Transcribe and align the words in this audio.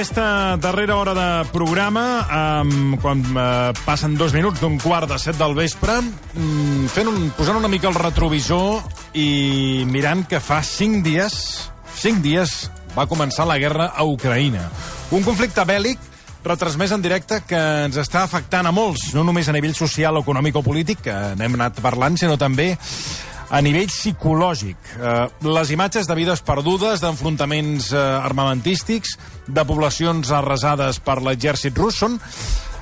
Aquesta 0.00 0.56
darrera 0.56 0.96
hora 0.96 1.12
de 1.12 1.50
programa 1.52 2.24
um, 2.64 2.94
quan 3.02 3.20
uh, 3.36 3.68
passen 3.84 4.14
dos 4.16 4.32
minuts 4.32 4.56
d'un 4.62 4.78
quart 4.80 5.04
de 5.10 5.18
set 5.20 5.36
del 5.36 5.52
vespre 5.52 5.98
um, 6.00 6.86
fent 6.88 7.10
un, 7.10 7.26
posant 7.36 7.58
una 7.58 7.68
mica 7.68 7.90
el 7.90 7.98
retrovisor 7.98 8.80
i 9.12 9.84
mirant 9.84 10.24
que 10.24 10.40
fa 10.40 10.62
cinc 10.64 11.04
dies 11.04 11.36
cinc 12.00 12.24
dies 12.24 12.70
va 12.96 13.04
començar 13.10 13.44
la 13.44 13.58
guerra 13.60 13.90
a 13.92 14.06
Ucraïna. 14.08 14.64
Un 15.12 15.20
conflicte 15.26 15.66
bèl·lic 15.68 16.00
retransmès 16.48 16.96
en 16.96 17.04
directe 17.04 17.42
que 17.44 17.60
ens 17.84 18.00
està 18.00 18.24
afectant 18.24 18.64
a 18.64 18.72
molts, 18.72 19.10
no 19.12 19.26
només 19.28 19.52
a 19.52 19.52
nivell 19.52 19.76
social, 19.76 20.16
econòmic 20.22 20.56
o 20.56 20.64
polític, 20.64 21.04
que 21.04 21.18
n'hem 21.36 21.60
anat 21.60 21.84
parlant, 21.84 22.16
sinó 22.16 22.40
també 22.40 22.70
a 23.50 23.60
nivell 23.60 23.90
psicològic. 23.90 24.94
Eh, 24.96 25.28
les 25.50 25.74
imatges 25.74 26.08
de 26.08 26.16
vides 26.16 26.42
perdudes, 26.46 27.02
d'enfrontaments 27.02 27.90
eh, 27.92 28.00
armamentístics, 28.00 29.16
de 29.46 29.64
poblacions 29.66 30.30
arrasades 30.30 31.02
per 31.02 31.18
l'exèrcit 31.20 31.76
rus, 31.76 31.98
són 31.98 32.18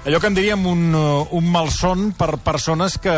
allò 0.05 0.21
que 0.21 0.29
en 0.31 0.37
diríem 0.37 0.67
un, 0.69 0.89
eh, 0.95 1.37
un 1.41 1.53
malson 1.53 2.11
per 2.17 2.37
persones 2.45 2.99
que, 3.01 3.15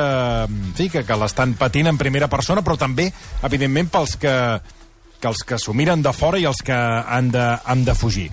en 0.46 0.74
fi, 0.78 0.88
que, 0.90 1.04
que 1.06 1.18
l'estan 1.18 1.56
patint 1.58 1.90
en 1.90 1.98
primera 1.98 2.30
persona, 2.30 2.62
però 2.62 2.78
també, 2.78 3.10
evidentment, 3.42 3.90
pels 3.98 4.16
que 4.20 4.36
que 5.20 5.28
els 5.28 5.42
que 5.44 5.58
s'ho 5.60 5.74
miren 5.76 6.00
de 6.00 6.12
fora 6.16 6.38
i 6.40 6.46
els 6.48 6.62
que 6.64 6.72
han 6.74 7.28
de, 7.28 7.44
han 7.68 7.84
de 7.84 7.94
fugir. 7.94 8.30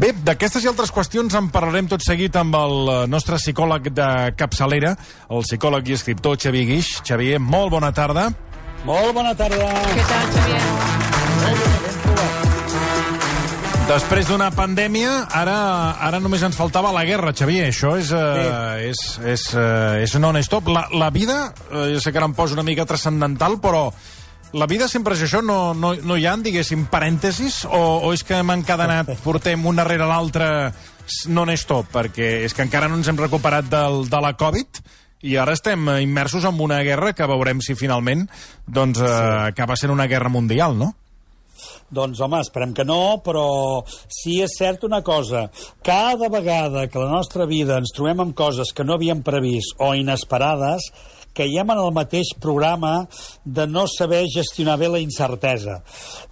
Bé, 0.00 0.14
d'aquestes 0.24 0.64
i 0.64 0.70
altres 0.70 0.88
qüestions 0.96 1.36
en 1.36 1.50
parlarem 1.52 1.90
tot 1.90 2.00
seguit 2.00 2.36
amb 2.40 2.56
el 2.56 2.76
eh, 2.88 3.00
nostre 3.12 3.36
psicòleg 3.36 3.90
de 3.92 4.10
capçalera, 4.40 4.94
el 5.28 5.44
psicòleg 5.44 5.90
i 5.92 5.98
escriptor 5.98 6.40
Xavier 6.40 6.64
Guix. 6.72 6.94
Xavier, 7.04 7.36
molt 7.44 7.76
bona 7.76 7.92
tarda. 7.92 8.30
Molt 8.88 9.12
bona 9.12 9.34
tarda. 9.36 9.66
Què 9.92 10.04
tal, 10.08 10.30
Xavier? 10.34 10.60
Després 13.90 14.28
d'una 14.30 14.46
pandèmia, 14.54 15.10
ara, 15.34 15.56
ara 16.06 16.20
només 16.22 16.44
ens 16.46 16.56
faltava 16.56 16.92
la 16.94 17.02
guerra, 17.04 17.34
Xavier. 17.36 17.66
Això 17.72 17.96
és, 17.98 18.12
uh, 18.14 18.78
és, 18.86 19.02
és, 19.26 19.44
uh, 19.52 19.98
és 20.00 20.14
non-stop. 20.22 20.70
La, 20.72 20.86
la 20.94 21.10
vida, 21.12 21.40
uh, 21.68 21.88
jo 21.90 22.00
sé 22.00 22.12
que 22.12 22.22
ara 22.22 22.30
em 22.30 22.36
poso 22.38 22.56
una 22.56 22.64
mica 22.64 22.86
transcendental, 22.88 23.58
però 23.60 23.88
la 24.56 24.70
vida 24.70 24.88
sempre 24.88 25.18
és 25.18 25.26
això? 25.26 25.42
No, 25.44 25.74
no, 25.74 25.92
no 26.06 26.16
hi 26.16 26.24
ha, 26.30 26.36
diguéssim, 26.40 26.86
parèntesis? 26.90 27.64
O, 27.68 27.82
o 28.06 28.14
és 28.16 28.24
que 28.24 28.38
hem 28.38 28.54
encadenat, 28.56 29.12
portem 29.26 29.66
un 29.66 29.82
darrere 29.82 30.08
l'altre 30.08 30.70
non-stop? 31.28 31.92
Perquè 31.98 32.32
és 32.46 32.56
que 32.56 32.64
encara 32.64 32.88
no 32.88 32.96
ens 32.96 33.12
hem 33.12 33.20
recuperat 33.20 33.68
del, 33.68 34.06
de 34.08 34.24
la 34.24 34.32
Covid 34.40 34.80
i 35.22 35.36
ara 35.36 35.52
estem 35.56 35.88
immersos 36.00 36.46
en 36.48 36.60
una 36.60 36.80
guerra 36.86 37.12
que 37.12 37.28
veurem 37.28 37.60
si 37.64 37.76
finalment 37.76 38.26
doncs, 38.66 39.02
uh, 39.02 39.50
acaba 39.50 39.76
sent 39.76 39.92
una 39.92 40.08
guerra 40.08 40.32
mundial, 40.32 40.76
no? 40.78 40.94
Doncs, 41.90 42.20
home, 42.22 42.38
esperem 42.40 42.72
que 42.72 42.86
no, 42.86 43.18
però 43.24 43.82
sí 43.90 44.38
és 44.44 44.54
cert 44.56 44.84
una 44.86 45.02
cosa. 45.04 45.48
Cada 45.84 46.30
vegada 46.32 46.86
que 46.88 47.02
la 47.02 47.10
nostra 47.10 47.48
vida 47.50 47.80
ens 47.82 47.92
trobem 47.96 48.22
amb 48.22 48.36
coses 48.38 48.70
que 48.72 48.86
no 48.86 48.94
havíem 48.94 49.24
previst 49.26 49.74
o 49.82 49.90
inesperades, 49.98 50.86
caiem 51.36 51.72
en 51.74 51.80
el 51.82 51.92
mateix 51.94 52.32
programa 52.42 53.06
de 53.44 53.66
no 53.66 53.86
saber 53.90 54.22
gestionar 54.32 54.78
bé 54.80 54.88
la 54.90 55.02
incertesa. 55.02 55.80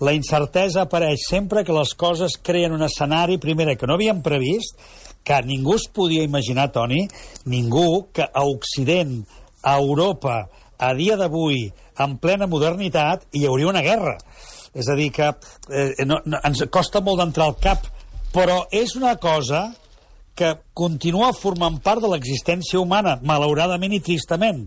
La 0.00 0.14
incertesa 0.14 0.86
apareix 0.86 1.26
sempre 1.28 1.64
que 1.64 1.74
les 1.74 1.94
coses 1.94 2.38
creen 2.42 2.74
un 2.74 2.86
escenari, 2.86 3.38
primera, 3.42 3.76
que 3.76 3.86
no 3.86 3.98
havíem 3.98 4.22
previst, 4.22 4.78
que 5.28 5.42
ningú 5.44 5.74
es 5.76 5.84
podia 5.92 6.24
imaginar, 6.24 6.70
Toni, 6.72 7.02
ningú, 7.44 8.08
que 8.16 8.24
a 8.24 8.44
Occident, 8.48 9.26
a 9.62 9.76
Europa, 9.76 10.48
a 10.78 10.94
dia 10.96 11.18
d'avui, 11.20 11.66
en 12.00 12.16
plena 12.22 12.48
modernitat, 12.48 13.26
hi 13.36 13.44
hauria 13.44 13.68
una 13.68 13.84
guerra. 13.84 14.16
És 14.72 14.88
a 14.88 14.96
dir, 14.96 15.10
que 15.12 15.28
eh, 15.28 16.06
no, 16.08 16.22
no, 16.24 16.40
ens 16.48 16.64
costa 16.72 17.02
molt 17.04 17.20
d'entrar 17.20 17.50
al 17.50 17.58
cap, 17.60 17.84
però 18.32 18.62
és 18.72 18.94
una 18.96 19.16
cosa 19.20 19.66
que 20.38 20.54
continua 20.72 21.34
formant 21.36 21.76
part 21.82 22.00
de 22.00 22.08
l'existència 22.08 22.80
humana, 22.80 23.18
malauradament 23.20 23.98
i 23.98 24.00
tristament. 24.04 24.64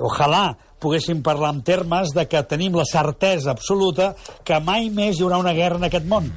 Ojalà 0.00 0.48
poguéssim 0.80 1.20
parlar 1.22 1.52
en 1.54 1.62
termes 1.62 2.14
de 2.16 2.24
que 2.26 2.40
tenim 2.48 2.74
la 2.74 2.88
certesa 2.88 3.52
absoluta 3.52 4.14
que 4.42 4.58
mai 4.64 4.88
més 4.90 5.18
hi 5.18 5.26
haurà 5.26 5.38
una 5.42 5.54
guerra 5.54 5.78
en 5.78 5.90
aquest 5.90 6.08
món. 6.08 6.32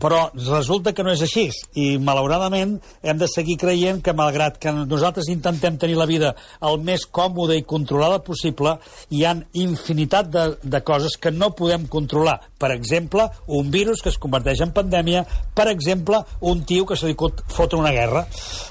Però 0.00 0.30
resulta 0.34 0.92
que 0.96 1.04
no 1.04 1.12
és 1.12 1.22
així 1.24 1.48
i 1.78 1.98
malauradament 2.02 2.76
hem 3.02 3.18
de 3.20 3.28
seguir 3.30 3.58
creient 3.60 4.00
que 4.04 4.14
malgrat 4.16 4.58
que 4.62 4.72
nosaltres 4.72 5.28
intentem 5.32 5.76
tenir 5.80 5.98
la 5.98 6.08
vida 6.08 6.32
el 6.64 6.80
més 6.82 7.04
còmode 7.06 7.56
i 7.58 7.66
controlada 7.68 8.22
possible, 8.24 8.76
hi 9.10 9.24
han 9.28 9.44
infinitat 9.52 10.30
de, 10.32 10.46
de 10.62 10.82
coses 10.86 11.16
que 11.20 11.32
no 11.34 11.52
podem 11.58 11.86
controlar. 11.90 12.38
Per 12.58 12.72
exemple, 12.74 13.28
un 13.46 13.70
virus 13.74 14.02
que 14.02 14.10
es 14.12 14.18
converteix 14.22 14.62
en 14.64 14.74
pandèmia, 14.74 15.24
per 15.54 15.68
exemple, 15.72 16.22
un 16.40 16.64
tio 16.68 16.86
que 16.88 16.98
se 16.98 17.10
li 17.10 17.16
fotre 17.16 17.78
una 17.78 17.94
guerra. 17.94 18.26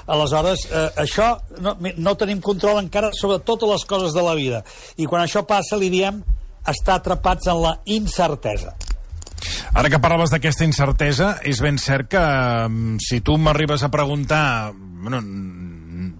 Aleshores, 0.06 0.66
eh, 0.70 0.86
això 1.04 1.34
no, 1.60 1.76
no 1.80 2.16
tenim 2.20 2.40
control 2.44 2.82
encara 2.82 3.12
sobre 3.16 3.40
totes 3.44 3.70
les 3.70 3.88
coses 3.88 4.16
de 4.16 4.24
la 4.24 4.36
vida. 4.38 4.64
I 4.96 5.08
quan 5.08 5.24
això 5.24 5.46
passa 5.48 5.80
li 5.80 5.92
diem 5.92 6.22
estar 6.68 7.00
atrapats 7.00 7.48
en 7.50 7.62
la 7.62 7.76
incertesa. 7.90 8.76
Ara 9.74 9.90
que 9.92 10.00
parlaves 10.02 10.32
d'aquesta 10.32 10.66
incertesa, 10.68 11.36
és 11.48 11.60
ben 11.64 11.78
cert 11.80 12.10
que 12.12 12.22
um, 12.66 12.98
si 13.02 13.22
tu 13.24 13.38
m'arribes 13.38 13.84
a 13.84 13.90
preguntar... 13.92 14.72
Bueno, 14.72 15.22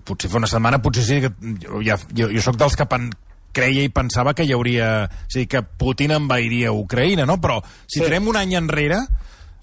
potser 0.03 0.31
fa 0.31 0.41
una 0.41 0.51
setmana, 0.51 0.81
potser 0.83 1.05
sí 1.07 1.21
que 1.23 1.31
jo, 1.63 1.83
ja, 1.87 1.99
jo, 2.11 2.27
jo 2.33 2.43
sóc 2.43 2.59
dels 2.59 2.75
que 2.79 2.87
pen, 2.91 3.11
creia 3.55 3.85
i 3.85 3.93
pensava 3.95 4.35
que 4.35 4.47
hi 4.47 4.55
hauria... 4.57 4.93
A 5.07 5.35
dir, 5.35 5.47
que 5.51 5.63
Putin 5.63 6.17
envairia 6.17 6.73
Ucraïna, 6.75 7.27
no? 7.29 7.39
Però 7.43 7.61
si 7.87 8.01
sí. 8.01 8.07
tirem 8.07 8.27
un 8.33 8.41
any 8.41 8.57
enrere 8.59 9.05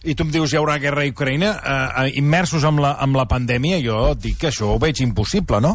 i 0.08 0.14
tu 0.16 0.24
em 0.24 0.30
dius 0.32 0.54
hi 0.54 0.58
haurà 0.60 0.78
guerra 0.80 1.04
a 1.04 1.12
Ucraïna, 1.12 1.50
eh, 1.60 2.06
immersos 2.22 2.64
amb 2.64 2.80
la, 2.80 2.94
amb 3.04 3.18
la 3.20 3.26
pandèmia, 3.28 3.82
jo 3.84 3.98
et 4.14 4.22
dic 4.24 4.38
que 4.40 4.48
això 4.48 4.70
ho 4.72 4.78
veig 4.80 5.02
impossible, 5.04 5.60
no? 5.60 5.74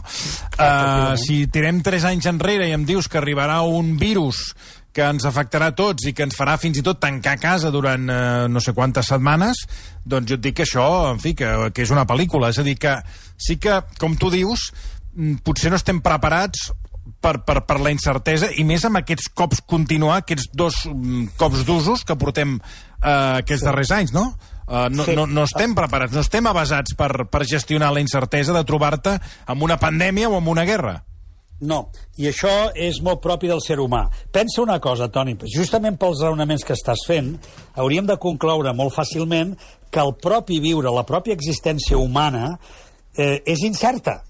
Eh, 0.57 1.17
si 1.21 1.43
tirem 1.53 1.83
tres 1.85 2.07
anys 2.09 2.31
enrere 2.31 2.71
i 2.71 2.73
em 2.73 2.87
dius 2.89 3.11
que 3.11 3.21
arribarà 3.21 3.61
un 3.69 3.99
virus 4.01 4.55
que 4.95 5.09
ens 5.11 5.27
afectarà 5.27 5.73
a 5.73 5.75
tots 5.77 6.07
i 6.07 6.15
que 6.15 6.25
ens 6.27 6.37
farà 6.39 6.55
fins 6.61 6.79
i 6.79 6.85
tot 6.87 7.01
tancar 7.03 7.35
casa 7.43 7.73
durant 7.75 8.07
eh, 8.11 8.47
no 8.49 8.63
sé 8.63 8.73
quantes 8.77 9.11
setmanes, 9.11 9.65
doncs 10.07 10.31
jo 10.31 10.39
et 10.39 10.45
dic 10.45 10.61
que 10.61 10.67
això, 10.69 10.87
en 11.11 11.21
fi, 11.23 11.35
que, 11.39 11.51
que 11.75 11.83
és 11.83 11.93
una 11.95 12.07
pel·lícula. 12.07 12.53
És 12.55 12.63
a 12.63 12.67
dir, 12.67 12.77
que 12.79 12.95
sí 13.41 13.59
que, 13.59 13.81
com 13.99 14.15
tu 14.21 14.31
dius, 14.33 14.71
mm, 15.17 15.43
potser 15.47 15.75
no 15.75 15.81
estem 15.81 15.99
preparats 16.05 16.71
per, 17.21 17.41
per, 17.45 17.61
per 17.67 17.81
la 17.83 17.93
incertesa 17.93 18.51
i 18.55 18.65
més 18.69 18.85
amb 18.87 19.01
aquests 19.01 19.31
cops 19.37 19.65
continuar, 19.69 20.23
aquests 20.23 20.51
dos 20.55 20.85
mm, 20.89 21.35
cops 21.41 21.65
d'usos 21.67 22.05
que 22.07 22.17
portem 22.21 22.59
eh, 22.61 23.41
aquests 23.43 23.65
sí. 23.65 23.69
darrers 23.69 23.95
anys, 23.97 24.15
no? 24.15 24.31
Uh, 24.65 24.87
no, 24.89 25.05
sí. 25.05 25.13
no, 25.13 25.27
no 25.29 25.43
estem 25.45 25.75
preparats, 25.77 26.15
no 26.17 26.23
estem 26.25 26.47
avasats 26.49 26.95
per, 26.97 27.27
per 27.29 27.43
gestionar 27.45 27.91
la 27.93 28.01
incertesa 28.01 28.55
de 28.57 28.63
trobar-te 28.65 29.19
amb 29.45 29.67
una 29.67 29.77
pandèmia 29.77 30.31
o 30.31 30.39
amb 30.39 30.49
una 30.55 30.65
guerra. 30.65 31.03
No, 31.65 31.79
i 32.21 32.29
això 32.29 32.53
és 32.77 32.99
molt 33.05 33.23
propi 33.25 33.49
del 33.49 33.63
ser 33.65 33.79
humà. 33.81 34.03
Pensa 34.35 34.61
una 34.63 34.77
cosa, 34.85 35.09
Toni, 35.09 35.37
justament 35.55 35.97
pels 36.01 36.21
raonaments 36.21 36.65
que 36.67 36.77
estàs 36.77 37.07
fent, 37.09 37.33
hauríem 37.81 38.09
de 38.11 38.19
concloure 38.21 38.75
molt 38.77 38.93
fàcilment 38.93 39.55
que 39.91 40.03
el 40.03 40.13
propi 40.21 40.61
viure, 40.61 40.93
la 40.93 41.07
pròpia 41.09 41.37
existència 41.37 41.97
humana, 41.97 42.59
eh, 43.17 43.41
és 43.47 43.65
incerta. 43.65 44.21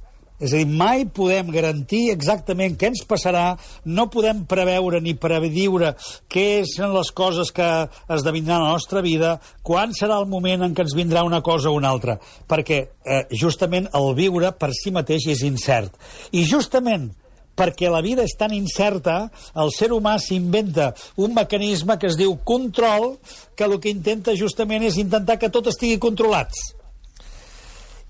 És 0.43 0.53
a 0.53 0.59
dir, 0.59 0.67
mai 0.67 1.05
podem 1.15 1.49
garantir 1.55 2.09
exactament 2.13 2.75
què 2.77 2.91
ens 2.91 3.05
passarà, 3.09 3.55
no 3.87 4.09
podem 4.11 4.43
preveure 4.51 4.99
ni 5.01 5.15
prediure 5.15 5.93
què 6.29 6.65
són 6.67 6.93
les 6.97 7.13
coses 7.15 7.53
que 7.55 7.69
esdevindran 8.11 8.61
a 8.61 8.67
la 8.67 8.75
nostra 8.75 9.03
vida, 9.05 9.37
quan 9.63 9.95
serà 9.95 10.19
el 10.19 10.27
moment 10.31 10.67
en 10.67 10.75
què 10.75 10.85
ens 10.85 10.97
vindrà 10.99 11.23
una 11.25 11.41
cosa 11.41 11.71
o 11.71 11.79
una 11.79 11.93
altra, 11.95 12.19
perquè 12.51 12.81
eh, 12.83 13.23
justament 13.31 13.87
el 13.95 14.11
viure 14.19 14.51
per 14.59 14.73
si 14.75 14.91
mateix 14.95 15.31
és 15.37 15.47
incert. 15.47 15.95
I 16.35 16.43
justament 16.51 17.13
perquè 17.57 17.91
la 17.91 18.03
vida 18.05 18.25
és 18.27 18.37
tan 18.39 18.55
incerta, 18.55 19.31
el 19.55 19.73
ser 19.75 19.91
humà 19.95 20.17
s'inventa 20.19 20.93
un 21.17 21.35
mecanisme 21.35 21.99
que 21.99 22.11
es 22.11 22.19
diu 22.21 22.37
control, 22.45 23.15
que 23.57 23.67
el 23.69 23.79
que 23.81 23.93
intenta 23.93 24.37
justament 24.39 24.87
és 24.87 24.99
intentar 25.01 25.39
que 25.39 25.53
tot 25.53 25.71
estigui 25.71 26.01
controlats. 26.03 26.75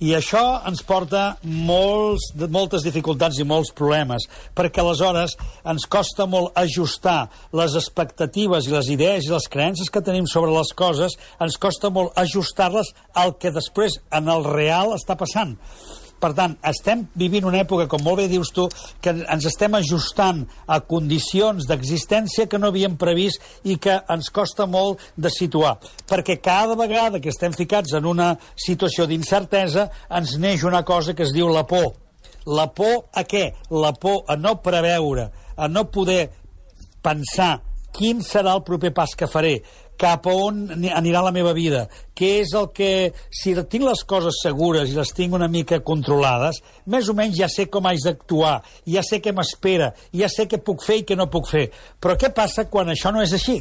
I 0.02 0.11
això 0.19 0.43
ens 0.67 0.82
porta 0.82 1.37
molts, 1.46 2.32
moltes 2.50 2.82
dificultats 2.82 3.38
i 3.38 3.46
molts 3.46 3.70
problemes, 3.79 4.26
perquè 4.52 4.82
aleshores 4.82 5.37
ens 5.70 5.87
costa 5.87 6.26
molt 6.26 6.58
ajustar 6.58 7.31
les 7.55 7.76
expectatives 7.79 8.67
i 8.67 8.75
les 8.75 8.90
idees 8.90 9.29
i 9.29 9.32
les 9.32 9.47
creences 9.49 9.93
que 9.94 10.02
tenim 10.05 10.26
sobre 10.26 10.52
les 10.52 10.75
coses, 10.75 11.14
ens 11.38 11.56
costa 11.62 11.93
molt 11.94 12.12
ajustar-les 12.20 12.90
al 13.14 13.37
que 13.38 13.55
després 13.55 14.00
en 14.11 14.29
el 14.35 14.44
real 14.44 14.97
està 14.99 15.17
passant. 15.17 15.55
Per 16.25 16.31
tant, 16.32 16.55
estem 16.65 17.03
vivint 17.21 17.44
una 17.44 17.59
època, 17.61 17.85
com 17.91 18.00
molt 18.00 18.23
bé 18.23 18.25
dius 18.31 18.49
tu, 18.56 18.62
que 19.05 19.12
ens 19.12 19.44
estem 19.50 19.75
ajustant 19.76 20.38
a 20.73 20.79
condicions 20.88 21.67
d'existència 21.69 22.47
que 22.49 22.56
no 22.56 22.71
havíem 22.73 22.94
previst 22.97 23.44
i 23.69 23.76
que 23.76 23.99
ens 24.15 24.31
costa 24.32 24.65
molt 24.65 25.03
de 25.21 25.29
situar. 25.29 25.75
Perquè 26.09 26.38
cada 26.41 26.79
vegada 26.81 27.21
que 27.21 27.29
estem 27.29 27.53
ficats 27.53 27.93
en 27.99 28.09
una 28.09 28.31
situació 28.56 29.05
d'incertesa 29.11 29.91
ens 30.17 30.38
neix 30.41 30.65
una 30.65 30.81
cosa 30.81 31.12
que 31.12 31.26
es 31.29 31.37
diu 31.37 31.53
la 31.53 31.67
por. 31.69 31.93
La 32.49 32.71
por 32.73 33.11
a 33.12 33.26
què? 33.29 33.50
La 33.85 33.93
por 33.93 34.25
a 34.25 34.41
no 34.41 34.56
preveure, 34.65 35.29
a 35.61 35.69
no 35.69 35.85
poder 35.93 36.31
pensar 37.05 37.59
quin 37.94 38.25
serà 38.25 38.56
el 38.56 38.65
proper 38.67 38.91
pas 38.97 39.12
que 39.12 39.29
faré, 39.31 39.59
cap 40.00 40.26
a 40.26 40.32
on 40.35 40.64
ani- 40.75 40.91
anirà 40.93 41.23
la 41.23 41.31
meva 41.32 41.52
vida, 41.55 41.87
què 42.14 42.41
és 42.43 42.52
el 42.55 42.69
que... 42.75 43.12
Si 43.35 43.55
tinc 43.70 43.85
les 43.87 44.05
coses 44.06 44.37
segures 44.43 44.91
i 44.91 44.94
les 44.96 45.11
tinc 45.14 45.35
una 45.35 45.49
mica 45.49 45.81
controlades, 45.82 46.61
més 46.87 47.08
o 47.08 47.14
menys 47.14 47.37
ja 47.38 47.49
sé 47.50 47.67
com 47.70 47.87
haig 47.87 48.02
d'actuar, 48.05 48.61
ja 48.87 49.02
sé 49.06 49.20
què 49.23 49.32
m'espera, 49.35 49.93
ja 50.14 50.29
sé 50.31 50.46
què 50.50 50.58
puc 50.62 50.82
fer 50.85 51.00
i 51.00 51.05
què 51.08 51.17
no 51.19 51.26
puc 51.31 51.49
fer. 51.50 51.69
Però 52.00 52.14
què 52.20 52.31
passa 52.35 52.67
quan 52.70 52.91
això 52.93 53.12
no 53.14 53.23
és 53.23 53.32
així? 53.35 53.61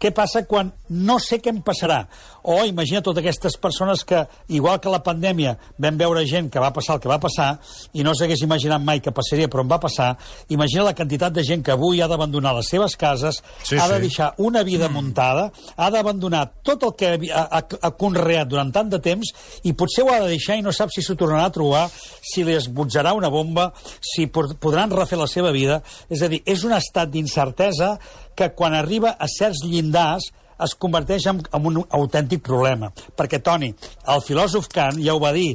Què 0.00 0.12
passa 0.16 0.44
quan 0.48 0.72
no 0.90 1.18
sé 1.22 1.38
què 1.40 1.52
em 1.54 1.62
passarà? 1.64 2.02
O 2.44 2.58
imagina 2.68 3.00
totes 3.00 3.22
aquestes 3.24 3.56
persones 3.56 4.04
que, 4.04 4.24
igual 4.52 4.80
que 4.80 4.92
la 4.92 5.00
pandèmia, 5.04 5.56
vam 5.80 5.96
veure 5.96 6.26
gent 6.28 6.50
que 6.52 6.60
va 6.60 6.72
passar 6.76 6.96
el 6.98 7.00
que 7.04 7.08
va 7.08 7.20
passar 7.22 7.54
i 7.96 8.04
no 8.04 8.12
s'hagués 8.14 8.42
imaginat 8.44 8.82
mai 8.84 9.00
que 9.00 9.14
passaria, 9.16 9.48
però 9.48 9.64
em 9.64 9.70
va 9.72 9.80
passar. 9.80 10.10
Imagina 10.52 10.84
la 10.90 10.94
quantitat 10.94 11.32
de 11.32 11.44
gent 11.44 11.64
que 11.64 11.72
avui 11.72 12.02
ha 12.04 12.08
d'abandonar 12.10 12.52
les 12.58 12.68
seves 12.68 12.96
cases, 13.00 13.40
Sí, 13.64 13.78
ha 13.80 13.88
de 13.88 13.96
sí. 13.96 14.08
deixar 14.08 14.34
una 14.38 14.62
vida 14.62 14.88
muntada, 14.92 15.50
ha 15.76 15.88
d'abandonar 15.90 16.44
tot 16.62 16.82
el 16.86 16.92
que 16.98 17.12
ha, 17.32 17.42
ha, 17.58 17.62
ha 17.82 17.90
conreat 17.98 18.48
durant 18.50 18.70
tant 18.74 18.90
de 18.92 19.00
temps 19.02 19.32
i 19.64 19.72
potser 19.72 20.04
ho 20.04 20.12
ha 20.12 20.20
de 20.24 20.30
deixar 20.34 20.58
i 20.58 20.62
no 20.66 20.72
sap 20.72 20.92
si 20.94 21.02
s'ho 21.02 21.16
tornarà 21.18 21.48
a 21.48 21.54
trobar, 21.54 21.84
si 22.22 22.44
li 22.44 22.54
esbutjarà 22.58 23.12
una 23.16 23.30
bomba, 23.32 23.70
si 24.00 24.26
pod- 24.26 24.56
podran 24.62 24.90
refer 24.94 25.18
la 25.18 25.26
seva 25.30 25.50
vida. 25.54 25.80
És 26.10 26.22
a 26.22 26.28
dir, 26.30 26.42
és 26.46 26.64
un 26.64 26.72
estat 26.76 27.10
d'incertesa 27.10 27.94
que 28.34 28.50
quan 28.54 28.74
arriba 28.74 29.16
a 29.18 29.26
certs 29.30 29.64
llindars 29.64 30.30
es 30.62 30.74
converteix 30.78 31.26
en, 31.30 31.42
en 31.52 31.66
un 31.70 31.82
autèntic 31.84 32.44
problema. 32.46 32.92
Perquè, 33.16 33.42
Toni, 33.42 33.72
el 34.14 34.24
filòsof 34.24 34.68
Kant 34.72 35.00
ja 35.02 35.14
ho 35.14 35.22
va 35.22 35.32
dir, 35.34 35.54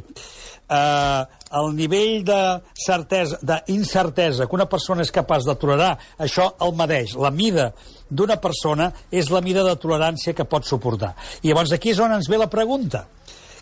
eh, 0.69 1.23
el 1.59 1.71
nivell 1.75 2.23
de 2.25 2.39
certesa, 2.77 3.39
d'incertesa 3.41 4.47
que 4.47 4.57
una 4.57 4.67
persona 4.69 5.05
és 5.05 5.13
capaç 5.13 5.47
de 5.47 5.55
tolerar, 5.59 5.95
això 6.21 6.51
el 6.65 6.75
medeix. 6.77 7.15
La 7.17 7.31
mida 7.33 7.71
d'una 8.09 8.37
persona 8.41 8.91
és 9.11 9.31
la 9.33 9.41
mida 9.41 9.63
de 9.65 9.75
tolerància 9.81 10.35
que 10.37 10.45
pot 10.45 10.65
suportar. 10.65 11.15
I 11.41 11.49
llavors 11.49 11.73
aquí 11.73 11.93
és 11.93 11.99
on 12.03 12.13
ens 12.13 12.29
ve 12.29 12.37
la 12.37 12.49
pregunta. 12.51 13.07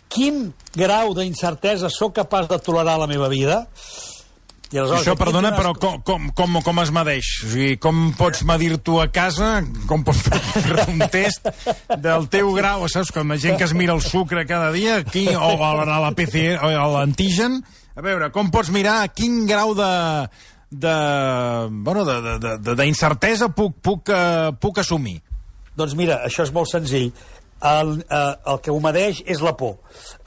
Quin 0.08 0.52
grau 0.76 1.12
d'incertesa 1.16 1.90
sóc 1.92 2.14
capaç 2.16 2.48
de 2.48 2.60
tolerar 2.64 2.96
a 2.96 3.04
la 3.04 3.10
meva 3.10 3.28
vida? 3.28 3.66
I 4.68 4.76
aleshores, 4.76 5.00
Això, 5.00 5.14
perdona, 5.16 5.54
però 5.56 5.72
com, 5.80 6.02
com, 6.04 6.26
com, 6.36 6.58
com 6.64 6.80
es 6.82 6.90
medeix? 6.92 7.30
O 7.46 7.52
sigui, 7.54 7.78
com 7.80 8.10
pots 8.18 8.42
medir 8.48 8.74
tu 8.84 8.98
a 9.00 9.06
casa? 9.08 9.62
Com 9.88 10.04
pots 10.04 10.20
fer 10.26 10.84
un 10.84 11.00
test 11.08 11.48
del 11.96 12.28
teu 12.28 12.52
grau? 12.56 12.84
Saps, 12.92 13.14
com 13.16 13.32
la 13.32 13.40
gent 13.40 13.56
que 13.56 13.64
es 13.64 13.72
mira 13.72 13.96
el 13.96 14.04
sucre 14.04 14.44
cada 14.48 14.68
dia, 14.74 14.98
aquí, 15.00 15.24
o 15.32 15.54
a 15.56 15.72
la, 15.80 16.12
PCR, 16.12 16.60
o 16.60 16.68
a 16.68 16.86
l'antigen, 16.98 17.62
a 17.96 18.04
veure, 18.04 18.28
com 18.34 18.52
pots 18.52 18.68
mirar 18.74 19.00
quin 19.16 19.46
grau 19.48 19.72
de 19.78 19.88
de, 20.70 20.94
bueno, 21.70 22.04
d'incertesa 22.04 23.48
puc, 23.56 23.78
puc, 23.80 24.12
uh, 24.12 24.52
puc 24.60 24.82
assumir? 24.82 25.18
Doncs 25.78 25.94
mira, 25.96 26.20
això 26.26 26.44
és 26.44 26.52
molt 26.52 26.70
senzill. 26.70 27.12
El, 27.60 28.04
eh, 28.08 28.34
el 28.52 28.60
que 28.62 28.70
ho 28.70 28.78
medeix 28.82 29.22
és 29.26 29.40
la 29.42 29.54
por. 29.58 29.78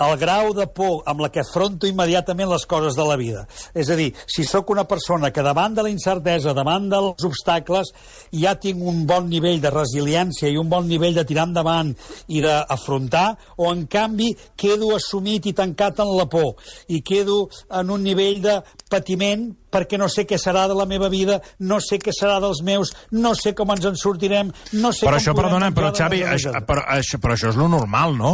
El 0.01 0.18
grau 0.19 0.51
de 0.57 0.66
por 0.68 1.04
amb 1.07 1.22
la 1.24 1.30
que 1.31 1.44
afronto 1.44 1.88
immediatament 1.88 2.50
les 2.51 2.66
coses 2.68 2.98
de 2.98 3.06
la 3.07 3.16
vida. 3.19 3.45
És 3.74 3.89
a 3.89 3.95
dir, 3.95 4.10
si 4.28 4.44
sóc 4.48 4.69
una 4.74 4.83
persona 4.89 5.31
que 5.31 5.45
davant 5.45 5.75
de 5.78 5.86
la 5.86 5.94
incertesa, 5.94 6.56
davant 6.57 6.89
dels 6.92 7.24
obstacles, 7.28 7.94
ja 8.36 8.56
tinc 8.60 8.83
un 8.83 9.06
bon 9.07 9.30
nivell 9.31 9.62
de 9.63 9.72
resiliència 9.72 10.51
i 10.51 10.60
un 10.60 10.69
bon 10.69 10.88
nivell 10.89 11.16
de 11.16 11.25
tirar 11.28 11.48
endavant 11.48 11.94
i 12.28 12.44
d'afrontar, 12.44 13.38
o 13.57 13.72
en 13.72 13.86
canvi 13.88 14.34
quedo 14.57 14.95
assumit 14.95 15.48
i 15.48 15.56
tancat 15.56 16.04
en 16.04 16.12
la 16.18 16.27
por 16.31 16.56
i 16.92 17.01
quedo 17.01 17.45
en 17.69 17.89
un 17.89 18.04
nivell 18.04 18.42
de 18.44 18.60
patiment 18.89 19.50
perquè 19.72 20.00
no 20.00 20.10
sé 20.12 20.26
què 20.30 20.40
serà 20.42 20.68
de 20.70 20.78
la 20.78 20.86
meva 20.90 21.10
vida, 21.12 21.40
no 21.60 21.80
sé 21.84 22.00
què 22.02 22.14
serà 22.16 22.40
dels 22.44 22.62
meus, 22.66 22.94
no 23.16 23.34
sé 23.40 23.56
com 23.58 23.72
ens 23.74 23.88
en 23.88 24.00
sortirem, 24.00 24.52
no 24.74 24.94
sé 24.94 25.08
Però 25.08 25.16
com 25.16 25.22
això, 25.22 25.36
perdona, 25.38 25.72
però 25.76 25.92
Xavi, 25.96 26.24
això, 26.28 26.54
però, 26.68 26.86
això, 26.98 27.22
però 27.24 27.38
això 27.38 27.52
és 27.54 27.60
lo 27.60 27.70
normal, 27.72 28.18
no? 28.20 28.34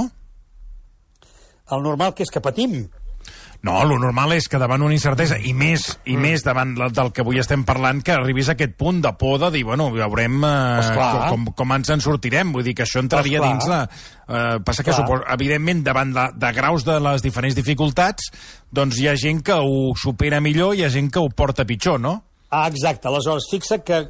El 1.71 1.83
normal 1.83 2.13
que 2.15 2.23
és 2.23 2.31
que 2.31 2.41
patim. 2.43 2.81
No, 3.63 3.83
lo 3.83 3.97
normal 3.99 4.33
és 4.37 4.45
que 4.47 4.59
davant 4.61 4.81
una 4.85 4.93
incertesa, 4.93 5.37
i 5.39 5.53
més 5.53 5.99
i 6.05 6.13
Mm. 6.15 6.21
més 6.21 6.43
davant 6.45 6.75
la- 6.77 6.89
del 6.89 7.11
que 7.11 7.21
avui 7.21 7.39
estem 7.39 7.63
parlant, 7.65 8.01
que 8.03 8.11
arribis 8.13 8.49
a 8.49 8.51
aquest 8.53 8.75
punt 8.77 9.01
de 9.01 9.11
por 9.17 9.39
de 9.39 9.49
dir, 9.51 9.63
bueno, 9.65 9.89
veurem 9.91 10.43
eh, 10.43 10.79
Esclar. 10.79 11.29
com, 11.29 11.45
com 11.53 11.73
ens 11.73 11.89
en 11.89 11.99
sortirem. 12.01 12.53
Vull 12.53 12.63
dir 12.63 12.75
que 12.75 12.83
això 12.83 12.99
entraria 12.99 13.39
Esclar. 13.39 13.51
dins 13.53 13.67
la... 13.67 13.89
Eh, 14.29 14.59
passa 14.63 14.83
que, 14.83 14.93
supos, 14.93 15.21
evidentment, 15.33 15.83
davant 15.83 16.13
de, 16.13 16.27
de 16.35 16.51
graus 16.53 16.83
de 16.85 16.99
les 16.99 17.21
diferents 17.23 17.55
dificultats, 17.55 18.31
doncs 18.71 18.99
hi 18.99 19.07
ha 19.07 19.15
gent 19.15 19.41
que 19.41 19.53
ho 19.53 19.93
supera 19.95 20.39
millor 20.39 20.75
i 20.75 20.79
hi 20.79 20.83
ha 20.85 20.89
gent 20.89 21.09
que 21.11 21.19
ho 21.19 21.29
porta 21.29 21.65
pitjor, 21.65 21.99
no? 21.99 22.23
Ah, 22.49 22.67
exacte. 22.69 23.07
Aleshores, 23.09 23.43
fixa 23.51 23.79
que 23.83 24.07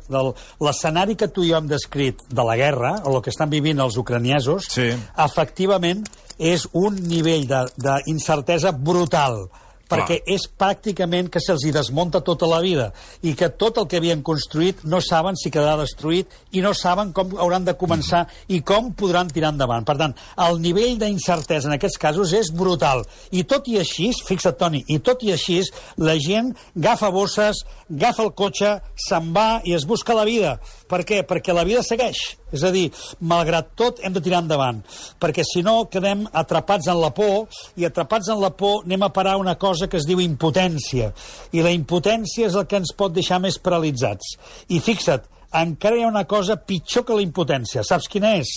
l'escenari 0.62 1.16
que 1.18 1.28
tu 1.34 1.44
i 1.44 1.50
jo 1.52 1.58
hem 1.58 1.68
descrit 1.68 2.22
de 2.30 2.44
la 2.46 2.56
guerra, 2.56 2.92
o 3.06 3.16
el 3.18 3.22
que 3.26 3.32
estan 3.34 3.50
vivint 3.50 3.80
els 3.82 3.98
ucraniesos, 3.98 4.68
Sí. 4.70 4.92
efectivament 5.18 6.06
és 6.38 6.68
un 6.74 6.96
nivell 7.08 7.48
de- 7.48 7.66
d'incertesa 7.78 8.72
brutal 8.72 9.48
perquè 9.90 10.22
és 10.28 10.48
pràcticament 10.60 11.30
que 11.32 11.42
se'ls 11.44 11.66
hi 11.66 11.74
desmunta 11.76 12.22
tota 12.26 12.50
la 12.50 12.60
vida 12.64 12.90
i 13.22 13.34
que 13.38 13.50
tot 13.50 13.80
el 13.82 13.88
que 13.88 14.02
havien 14.02 14.24
construït 14.26 14.84
no 14.84 15.02
saben 15.04 15.38
si 15.40 15.52
quedarà 15.54 15.78
destruït 15.82 16.34
i 16.52 16.64
no 16.66 16.74
saben 16.78 17.14
com 17.16 17.36
hauran 17.38 17.66
de 17.68 17.76
començar 17.80 18.26
i 18.48 18.62
com 18.62 18.92
podran 18.98 19.32
tirar 19.34 19.54
endavant. 19.56 19.86
Per 19.88 19.98
tant, 20.00 20.16
el 20.48 20.62
nivell 20.64 20.98
d'incertesa 21.02 21.70
en 21.70 21.78
aquests 21.78 22.00
casos 22.02 22.34
és 22.36 22.52
brutal. 22.54 23.06
I 23.32 23.44
tot 23.44 23.68
i 23.72 23.78
així, 23.82 24.12
fixa't, 24.28 24.58
Toni, 24.58 24.84
i 24.88 25.00
tot 25.04 25.24
i 25.24 25.34
així, 25.36 25.60
la 25.98 26.18
gent 26.22 26.54
agafa 26.76 27.10
bosses, 27.14 27.64
agafa 27.90 28.26
el 28.26 28.34
cotxe, 28.38 28.74
se'n 29.08 29.32
va 29.36 29.62
i 29.66 29.74
es 29.78 29.86
busca 29.90 30.16
la 30.18 30.26
vida. 30.28 30.58
Per 30.88 31.04
què? 31.08 31.24
Perquè 31.28 31.56
la 31.56 31.66
vida 31.68 31.84
segueix. 31.86 32.38
És 32.56 32.64
a 32.64 32.72
dir, 32.72 32.86
malgrat 33.28 33.74
tot, 33.76 33.98
hem 34.06 34.14
de 34.16 34.22
tirar 34.24 34.40
endavant. 34.44 34.78
Perquè 35.20 35.44
si 35.44 35.64
no, 35.66 35.90
quedem 35.92 36.22
atrapats 36.32 36.88
en 36.88 37.02
la 37.02 37.10
por, 37.16 37.50
i 37.76 37.84
atrapats 37.88 38.30
en 38.32 38.40
la 38.40 38.54
por 38.56 38.86
anem 38.86 39.04
a 39.04 39.10
parar 39.12 39.36
una 39.42 39.58
cosa 39.60 39.90
que 39.92 39.98
es 40.00 40.08
diu 40.08 40.22
impotència. 40.24 41.12
I 41.52 41.66
la 41.66 41.74
impotència 41.76 42.48
és 42.48 42.56
el 42.56 42.68
que 42.72 42.80
ens 42.80 42.94
pot 42.96 43.12
deixar 43.16 43.42
més 43.44 43.60
paralitzats. 43.60 44.38
I 44.72 44.80
fixa't, 44.80 45.28
encara 45.60 46.00
hi 46.00 46.06
ha 46.06 46.14
una 46.14 46.24
cosa 46.28 46.56
pitjor 46.56 47.04
que 47.08 47.16
la 47.20 47.26
impotència. 47.26 47.84
Saps 47.84 48.08
quina 48.12 48.38
és? 48.40 48.56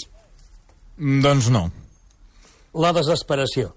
Mm, 0.99 1.21
Doncs 1.27 1.51
no. 1.51 1.67
La 2.79 2.93
desesperació. 2.95 3.73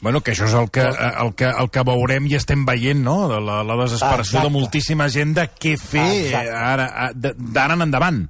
Bueno, 0.00 0.22
que 0.24 0.32
això 0.32 0.46
és 0.48 0.54
el 0.56 0.70
que, 0.72 0.80
el 0.80 1.34
que, 1.36 1.44
el 1.46 1.68
que 1.70 1.82
veurem 1.84 2.26
i 2.30 2.34
estem 2.38 2.62
veient, 2.64 3.02
no? 3.04 3.28
De 3.28 3.36
la, 3.44 3.60
la 3.68 3.76
desesperació 3.82 4.38
Exacte. 4.40 4.46
de 4.48 4.54
moltíssima 4.54 5.08
gent 5.12 5.34
de 5.36 5.44
què 5.60 5.74
fer 5.78 6.06
Exacte. 6.24 6.86
eh, 7.28 7.34
d'ara 7.52 7.76
en 7.76 7.84
endavant. 7.84 8.22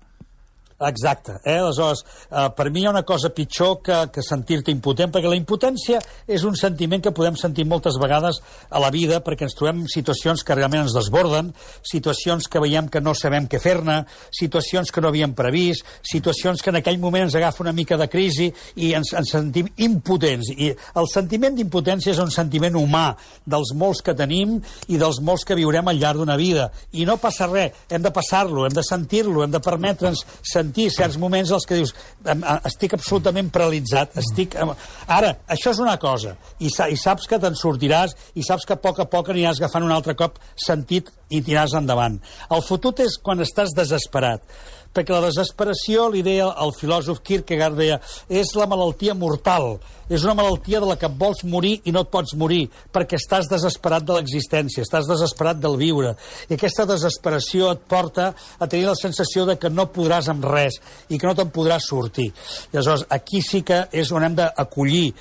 Exacte. 0.80 1.40
Eh? 1.44 1.58
Aleshores, 1.58 2.04
eh, 2.30 2.48
per 2.56 2.70
mi 2.70 2.80
hi 2.80 2.86
ha 2.86 2.90
una 2.90 3.02
cosa 3.02 3.28
pitjor 3.28 3.82
que, 3.84 3.96
que 4.12 4.22
sentir-te 4.24 4.72
impotent, 4.72 5.10
perquè 5.12 5.28
la 5.28 5.36
impotència 5.36 5.98
és 6.26 6.44
un 6.48 6.56
sentiment 6.56 7.02
que 7.04 7.12
podem 7.12 7.36
sentir 7.36 7.66
moltes 7.68 7.98
vegades 8.00 8.38
a 8.70 8.80
la 8.80 8.88
vida 8.90 9.18
perquè 9.20 9.44
ens 9.44 9.56
trobem 9.58 9.82
situacions 9.92 10.40
que 10.40 10.56
realment 10.56 10.86
ens 10.86 10.94
desborden, 10.96 11.50
situacions 11.84 12.48
que 12.48 12.62
veiem 12.64 12.88
que 12.88 13.02
no 13.04 13.12
sabem 13.12 13.44
què 13.50 13.60
fer-ne, 13.60 13.98
situacions 14.32 14.88
que 14.88 15.02
no 15.04 15.10
havíem 15.12 15.34
previst, 15.36 15.84
situacions 16.00 16.64
que 16.64 16.72
en 16.72 16.80
aquell 16.80 17.00
moment 17.02 17.26
ens 17.28 17.36
agafa 17.36 17.62
una 17.66 17.76
mica 17.76 18.00
de 18.00 18.08
crisi 18.08 18.48
i 18.80 18.94
ens, 18.96 19.12
ens 19.12 19.34
sentim 19.36 19.68
impotents. 19.76 20.48
I 20.56 20.72
el 20.72 21.10
sentiment 21.12 21.60
d'impotència 21.60 22.14
és 22.14 22.22
un 22.24 22.32
sentiment 22.32 22.80
humà 22.80 23.10
dels 23.44 23.74
molts 23.76 24.00
que 24.00 24.16
tenim 24.16 24.56
i 24.88 24.96
dels 24.96 25.20
molts 25.20 25.44
que 25.44 25.58
viurem 25.60 25.92
al 25.92 26.00
llarg 26.00 26.24
d'una 26.24 26.40
vida. 26.40 26.70
I 26.96 27.04
no 27.04 27.20
passa 27.20 27.52
res, 27.52 27.84
hem 27.92 28.00
de 28.00 28.16
passar-lo, 28.16 28.64
hem 28.64 28.72
de 28.72 28.86
sentir-lo, 28.86 29.44
hem 29.44 29.52
de 29.52 29.60
permetre'ns 29.60 30.24
sentir 30.40 30.69
certs 30.90 31.18
moments 31.18 31.50
els 31.50 31.66
que 31.66 31.74
dius 31.80 31.94
"Em- 32.24 32.44
em- 32.44 32.60
estic 32.64 32.94
absolutament 32.94 33.50
paralitzat, 33.50 34.16
estic... 34.16 34.54
em-". 34.54 34.74
Ara, 35.08 35.36
això 35.48 35.70
és 35.70 35.78
una 35.82 35.96
cosa, 35.98 36.36
i, 36.58 36.70
sa 36.70 36.88
i 36.88 36.96
saps 36.96 37.26
que 37.26 37.38
te'n 37.38 37.54
sortiràs, 37.58 38.14
i 38.34 38.42
saps 38.42 38.64
que 38.66 38.72
a 38.74 38.80
poc 38.80 39.00
a 39.00 39.08
poc 39.10 39.28
aniràs 39.28 39.58
agafant 39.60 39.84
un 39.84 39.92
altre 39.92 40.14
cop 40.14 40.38
sentit 40.56 41.10
i 41.30 41.42
tiràs 41.42 41.74
endavant. 41.78 42.20
El 42.50 42.62
fotut 42.62 43.00
és 43.00 43.18
quan 43.22 43.40
estàs 43.40 43.74
desesperat, 43.76 44.42
Perquè 44.90 45.14
la 45.14 45.28
desesperació, 45.28 46.08
li 46.10 46.24
deia 46.26 46.48
el 46.64 46.72
filòsof 46.74 47.20
Kierkegaard, 47.22 47.76
deia, 47.78 48.00
és 48.26 48.50
la 48.58 48.66
malaltia 48.66 49.14
mortal. 49.14 49.76
És 50.10 50.24
una 50.26 50.34
malaltia 50.34 50.80
de 50.82 50.88
la 50.88 50.96
que 50.98 51.06
vols 51.06 51.44
morir 51.46 51.76
i 51.86 51.92
no 51.94 52.02
et 52.02 52.10
pots 52.10 52.34
morir, 52.34 52.64
perquè 52.90 53.14
estàs 53.20 53.46
desesperat 53.46 54.02
de 54.02 54.16
l'existència, 54.16 54.82
estàs 54.82 55.06
desesperat 55.06 55.60
del 55.62 55.78
viure. 55.78 56.16
I 56.50 56.56
aquesta 56.56 56.88
desesperació 56.90 57.70
et 57.70 57.86
porta 57.86 58.32
a 58.58 58.66
tenir 58.66 58.88
la 58.88 58.96
sensació 58.98 59.46
de 59.46 59.54
que 59.62 59.70
no 59.70 59.86
podràs 59.94 60.32
amb 60.32 60.50
res 60.50 60.80
i 61.06 61.20
que 61.20 61.30
no 61.30 61.36
te'n 61.38 61.54
podràs 61.54 61.86
sortir. 61.86 62.32
I 62.72 62.80
aleshores, 62.80 63.06
aquí 63.14 63.44
sí 63.46 63.62
que 63.62 63.84
és 63.94 64.10
on 64.10 64.26
hem 64.26 64.34
d'acollir 64.42 65.12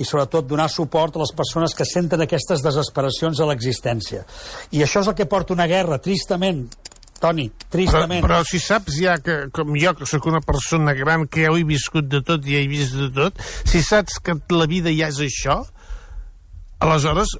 i 0.00 0.08
sobretot 0.08 0.48
donar 0.48 0.70
suport 0.72 1.20
a 1.20 1.26
les 1.26 1.36
persones 1.36 1.76
que 1.76 1.84
senten 1.84 2.24
aquestes 2.24 2.64
desesperacions 2.64 3.44
a 3.44 3.52
l'existència. 3.52 4.24
I 4.72 4.88
això 4.88 5.04
és 5.04 5.12
el 5.12 5.18
que 5.18 5.28
porta 5.28 5.52
una 5.52 5.68
guerra, 5.68 6.00
tristament, 6.00 6.64
Toni, 7.18 7.48
Però, 7.50 7.70
tristament. 7.74 8.22
però 8.22 8.42
si 8.46 8.60
saps 8.62 9.00
ja 9.02 9.16
que, 9.18 9.48
com 9.54 9.74
jo, 9.74 9.94
que 9.98 10.06
sóc 10.06 10.28
una 10.30 10.40
persona 10.44 10.94
gran, 10.94 11.26
que 11.26 11.42
ja 11.46 11.50
ho 11.50 11.58
he 11.58 11.64
viscut 11.66 12.06
de 12.06 12.22
tot 12.22 12.46
i 12.46 12.54
ja 12.54 12.62
he 12.62 12.68
vist 12.70 12.94
de 12.94 13.08
tot, 13.14 13.42
si 13.66 13.82
saps 13.82 14.20
que 14.22 14.36
la 14.54 14.68
vida 14.70 14.92
ja 14.94 15.10
és 15.10 15.18
això, 15.26 15.58
aleshores 16.78 17.34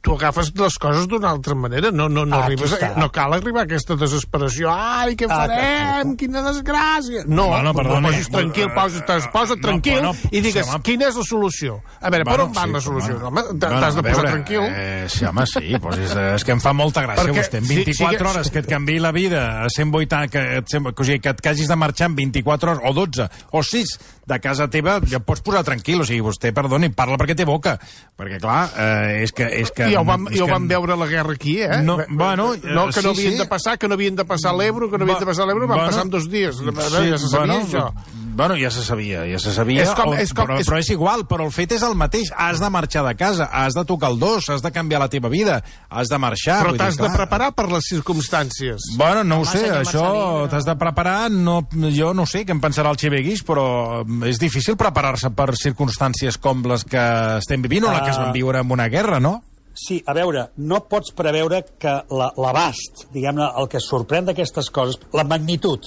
tu 0.00 0.14
agafes 0.14 0.52
les 0.56 0.76
coses 0.78 1.06
d'una 1.08 1.30
altra 1.30 1.54
manera. 1.54 1.90
No, 1.90 2.08
no, 2.08 2.24
no, 2.26 2.36
Aquí 2.40 2.54
arribes, 2.54 2.72
a, 2.82 2.94
no 2.98 3.10
cal 3.12 3.32
arribar 3.34 3.62
a 3.62 3.64
aquesta 3.68 3.94
desesperació. 3.96 4.70
Ai, 4.72 5.14
què 5.16 5.26
Ah, 5.30 5.36
farem? 5.46 6.16
Quina 6.16 6.42
desgràcia. 6.42 7.24
No, 7.26 7.48
Bueno, 7.48 7.62
no, 7.70 7.74
perdoni. 7.74 8.06
posis 8.08 8.28
tranquil, 8.30 8.68
posa, 8.74 9.04
t'es- 9.04 9.28
posa 9.28 9.54
No, 9.56 9.60
tranquil 9.60 10.00
bueno, 10.00 10.12
i 10.30 10.40
digues, 10.40 10.66
sí, 10.66 10.72
home. 10.72 10.82
quina 10.82 11.08
és 11.08 11.16
la 11.16 11.22
solució? 11.24 11.80
A 12.00 12.10
veure, 12.10 12.24
per 12.24 12.32
Bueno, 12.36 12.44
on 12.44 12.52
van 12.52 12.68
sí, 12.68 12.72
les 12.74 12.84
solucions? 12.84 13.22
home. 13.22 13.40
Home, 13.40 13.58
t'has 13.60 13.70
Bueno, 13.70 13.80
de 13.80 13.86
a 13.86 14.02
posar 14.02 14.02
veure, 14.02 14.30
tranquil. 14.30 14.60
Eh, 14.74 15.06
sí, 15.08 15.24
home, 15.24 15.46
sí, 15.46 15.76
pues 15.80 15.98
és, 15.98 16.16
és 16.16 16.44
que 16.44 16.52
em 16.52 16.60
fa 16.60 16.72
molta 16.72 17.02
gràcia 17.06 17.24
Perquè 17.24 17.38
vostè. 17.40 17.58
En 17.58 17.64
si- 17.66 17.74
24 17.76 18.18
si- 18.18 18.34
hores 18.36 18.50
que 18.50 18.58
et 18.60 18.66
canviï 18.66 18.98
la 19.00 19.12
vida 19.12 19.62
a 19.62 19.68
180, 19.68 20.28
que, 20.28 20.62
o 20.62 21.04
sigui, 21.04 21.20
que 21.20 21.28
et 21.30 21.46
hagis 21.46 21.68
de 21.68 21.76
marxar 21.76 22.08
en 22.08 22.16
24 22.16 22.72
hores, 22.72 22.82
o 22.84 22.92
12, 22.94 23.28
o 23.52 23.62
6 23.62 23.98
de 24.26 24.40
casa 24.40 24.68
teva, 24.70 25.00
ja 25.06 25.16
et 25.18 25.24
pots 25.24 25.40
posar 25.42 25.62
tranquil. 25.64 26.00
O 26.00 26.04
sigui, 26.04 26.20
vostè, 26.20 26.52
perdoni, 26.54 26.88
parla 26.90 27.16
perquè 27.16 27.34
té 27.36 27.44
boca. 27.44 27.78
Perquè, 28.16 28.38
clar, 28.40 28.70
eh, 28.76 29.22
és 29.22 29.32
que... 29.32 29.44
És 29.60 29.70
que 29.70 29.90
Ja 29.92 30.00
ho 30.00 30.04
vam, 30.04 30.26
ja 30.30 30.42
ho 30.42 30.46
que- 30.46 30.52
vam 30.52 30.68
veure 30.68 30.96
la 30.96 31.06
guerra 31.06 31.32
aquí, 31.34 31.60
eh? 31.62 31.82
No, 31.82 31.98
bueno, 32.08 32.54
no, 32.62 32.86
que 32.90 33.02
no 33.02 33.14
sí, 33.14 33.20
havien 33.20 33.32
sí. 33.32 33.38
de 33.38 33.46
passar, 33.46 33.78
que 33.78 33.88
no 33.88 33.94
havien 33.94 34.16
de 34.16 34.24
passar 34.24 34.54
l'Ebro, 34.54 34.90
que 34.90 34.98
no 34.98 35.04
havien 35.04 35.18
de 35.20 35.26
passar 35.26 35.46
l'Ebro, 35.46 35.66
van 35.66 35.78
Bueno, 35.78 35.90
passar 35.90 36.04
en 36.04 36.10
dos 36.10 36.28
dies. 36.30 36.56
A 36.60 36.62
veure, 36.70 37.10
ja 37.10 37.18
se 37.18 37.28
sabia 37.28 37.54
bueno, 37.54 37.66
això. 37.66 37.92
Bueno, 38.32 38.54
ja 38.56 38.70
se 38.70 38.82
sabia, 38.84 39.26
ja 39.26 39.38
se 39.38 39.52
sabia. 39.52 39.82
És 39.82 39.90
com- 39.90 40.10
o- 40.10 40.14
és 40.14 40.32
com- 40.32 40.46
però, 40.46 40.58
és- 40.60 40.66
però 40.66 40.78
és 40.78 40.88
igual, 40.90 41.26
però 41.28 41.44
el 41.44 41.52
fet 41.52 41.72
és 41.72 41.82
el 41.82 41.94
mateix. 41.94 42.30
Has 42.36 42.60
de 42.60 42.70
marxar 42.70 43.04
de 43.06 43.14
casa, 43.16 43.44
has 43.52 43.74
de 43.74 43.84
tocar 43.84 44.10
el 44.12 44.18
dos, 44.18 44.48
has 44.48 44.62
de 44.62 44.70
canviar 44.72 45.00
la 45.00 45.08
teva 45.08 45.28
vida, 45.28 45.62
has 45.90 46.08
de 46.08 46.16
marxar. 46.18 46.60
Però 46.62 46.68
vull 46.70 46.78
dir, 46.78 46.86
t'has 46.86 46.96
de 46.96 47.10
preparar 47.10 47.52
per 47.52 47.70
les 47.70 47.84
circumstàncies. 47.90 48.80
Bueno, 48.96 49.24
no 49.24 49.40
ho 49.40 49.44
sé, 49.44 49.70
això 49.70 50.48
t'has 50.48 50.64
de 50.64 50.76
preparar, 50.76 51.30
no, 51.30 51.66
jo 51.92 52.14
no 52.14 52.24
sé 52.24 52.46
què 52.46 52.50
em 52.52 52.60
pensarà 52.60 52.90
el 52.90 52.96
Xiveguix, 52.98 53.44
però 53.44 54.04
mm, 54.06 54.24
és 54.24 54.38
difícil 54.38 54.76
preparar-se 54.76 55.30
per 55.30 55.50
circumstàncies 55.56 56.38
com 56.38 56.62
les 56.66 56.84
que 56.84 57.02
estem 57.38 57.60
vivint 57.62 57.84
o 57.84 57.92
la 57.92 58.04
que 58.04 58.10
es 58.10 58.16
van 58.18 58.28
Ah. 58.30 58.32
viure 58.32 58.60
en 58.60 58.70
una 58.70 58.88
guerra, 58.88 59.20
no? 59.20 59.42
Sí, 59.80 60.02
a 60.06 60.12
veure, 60.12 60.48
no 60.60 60.82
pots 60.90 61.12
preveure 61.16 61.62
que 61.80 61.92
la- 62.10 62.32
l'abast, 62.36 63.06
diguem-ne, 63.14 63.46
el 63.62 63.68
que 63.72 63.78
sorprèn 63.80 64.26
d'aquestes 64.28 64.68
coses, 64.70 64.98
la 65.16 65.24
magnitud. 65.24 65.80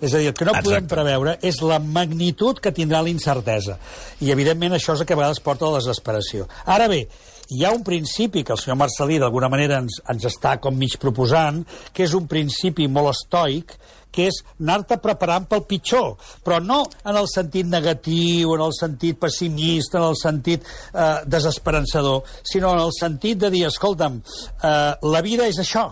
És 0.00 0.14
a 0.14 0.18
dir, 0.18 0.28
el 0.28 0.34
que 0.34 0.44
no 0.46 0.52
Exacte. 0.52 0.70
podem 0.70 0.86
preveure 0.88 1.38
és 1.42 1.60
la 1.62 1.78
magnitud 1.78 2.58
que 2.58 2.72
tindrà 2.72 3.02
la 3.02 3.10
incertesa. 3.12 3.78
I, 4.20 4.30
evidentment, 4.30 4.72
això 4.72 4.94
és 4.94 5.00
el 5.00 5.06
que 5.06 5.12
a 5.12 5.16
vegades 5.16 5.40
porta 5.40 5.66
a 5.66 5.70
la 5.70 5.78
desesperació. 5.78 6.48
Ara 6.64 6.88
bé, 6.88 7.06
hi 7.50 7.64
ha 7.64 7.72
un 7.74 7.82
principi 7.84 8.44
que 8.44 8.54
el 8.54 8.60
senyor 8.60 8.78
Marcelí 8.80 9.18
d'alguna 9.20 9.50
manera 9.52 9.80
ens, 9.82 10.00
ens 10.08 10.24
està 10.30 10.56
com 10.62 10.76
mig 10.76 10.96
proposant, 11.00 11.62
que 11.92 12.06
és 12.06 12.14
un 12.16 12.28
principi 12.30 12.88
molt 12.88 13.12
estoic, 13.12 13.76
que 14.14 14.28
és 14.30 14.38
anar-te 14.62 15.00
preparant 15.02 15.48
pel 15.50 15.64
pitjor, 15.68 16.14
però 16.46 16.60
no 16.62 16.84
en 17.02 17.18
el 17.18 17.26
sentit 17.30 17.66
negatiu, 17.66 18.54
en 18.54 18.62
el 18.68 18.76
sentit 18.76 19.18
pessimista, 19.20 19.98
en 19.98 20.06
el 20.12 20.18
sentit 20.20 20.62
eh, 20.64 21.24
desesperançador, 21.26 22.22
sinó 22.46 22.76
en 22.76 22.84
el 22.86 22.94
sentit 22.94 23.42
de 23.42 23.50
dir, 23.50 23.66
escolta'm, 23.66 24.22
eh, 24.22 24.94
la 25.02 25.24
vida 25.26 25.50
és 25.50 25.58
això, 25.60 25.90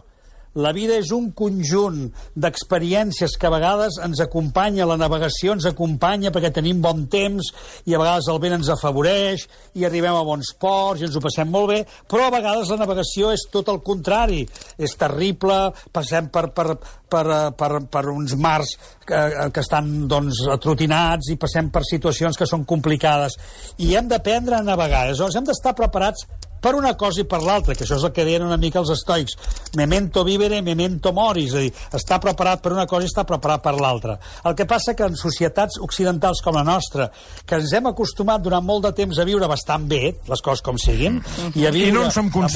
la 0.54 0.72
vida 0.76 0.98
és 1.00 1.10
un 1.16 1.30
conjunt 1.36 2.10
d'experiències 2.36 3.38
que 3.40 3.48
a 3.48 3.52
vegades 3.54 3.96
ens 4.04 4.20
acompanya, 4.20 4.86
la 4.88 4.98
navegació 5.00 5.54
ens 5.56 5.66
acompanya 5.68 6.32
perquè 6.34 6.52
tenim 6.52 6.82
bon 6.84 7.06
temps 7.12 7.52
i 7.88 7.94
a 7.94 8.00
vegades 8.02 8.28
el 8.28 8.40
vent 8.42 8.58
ens 8.58 8.72
afavoreix 8.74 9.46
i 9.78 9.86
arribem 9.88 10.16
a 10.18 10.24
bons 10.26 10.52
ports 10.60 11.00
i 11.00 11.08
ens 11.08 11.16
ho 11.16 11.24
passem 11.24 11.48
molt 11.48 11.70
bé, 11.72 11.80
però 12.08 12.28
a 12.28 12.34
vegades 12.34 12.72
la 12.72 12.80
navegació 12.82 13.32
és 13.32 13.46
tot 13.52 13.70
el 13.72 13.80
contrari. 13.84 14.42
És 14.76 14.94
terrible, 15.00 15.72
passem 15.92 16.28
per, 16.32 16.48
per, 16.52 16.76
per, 17.08 17.24
per, 17.56 17.72
per 17.92 18.04
uns 18.12 18.36
mars 18.36 18.76
que, 19.06 19.20
que 19.52 19.64
estan 19.64 20.06
doncs, 20.10 20.44
atrotinats 20.52 21.32
i 21.32 21.40
passem 21.40 21.72
per 21.72 21.84
situacions 21.88 22.38
que 22.38 22.48
són 22.48 22.66
complicades. 22.68 23.38
I 23.80 23.94
hem 23.96 24.08
d'aprendre 24.10 24.60
a 24.60 24.66
navegar. 24.66 25.06
Aleshores, 25.06 25.38
hem 25.38 25.48
d'estar 25.48 25.76
preparats 25.78 26.26
per 26.62 26.74
una 26.78 26.94
cosa 26.96 27.20
i 27.22 27.26
per 27.28 27.40
l'altra, 27.42 27.74
que 27.74 27.84
això 27.84 27.98
és 27.98 28.04
el 28.06 28.12
que 28.14 28.24
deien 28.24 28.44
una 28.46 28.56
mica 28.60 28.78
els 28.80 28.92
estoics. 28.94 29.34
Memento 29.76 30.22
vivere, 30.24 30.62
memento 30.62 31.12
mori, 31.12 31.46
és 31.50 31.54
a 31.58 31.62
dir, 31.64 31.72
està 31.98 32.20
preparat 32.22 32.62
per 32.62 32.72
una 32.72 32.86
cosa 32.86 33.06
i 33.08 33.10
està 33.10 33.24
preparat 33.28 33.64
per 33.64 33.74
l'altra. 33.80 34.18
El 34.46 34.54
que 34.58 34.66
passa 34.70 34.94
que 34.94 35.04
en 35.08 35.18
societats 35.18 35.80
occidentals 35.82 36.40
com 36.44 36.54
la 36.56 36.64
nostra, 36.66 37.10
que 37.44 37.58
ens 37.58 37.72
hem 37.74 37.90
acostumat 37.90 38.42
durant 38.44 38.64
molt 38.64 38.86
de 38.86 38.92
temps 39.02 39.18
a 39.18 39.26
viure 39.28 39.48
bastant 39.50 39.88
bé, 39.90 40.14
les 40.28 40.40
coses 40.44 40.62
com 40.62 40.78
siguin, 40.78 41.18
i 41.54 41.66
a 41.66 41.72
I 41.72 41.72
viure 41.80 41.98
no 41.98 42.04
en 42.06 42.14
som 42.14 42.30
amb 42.30 42.36
una- 42.36 42.48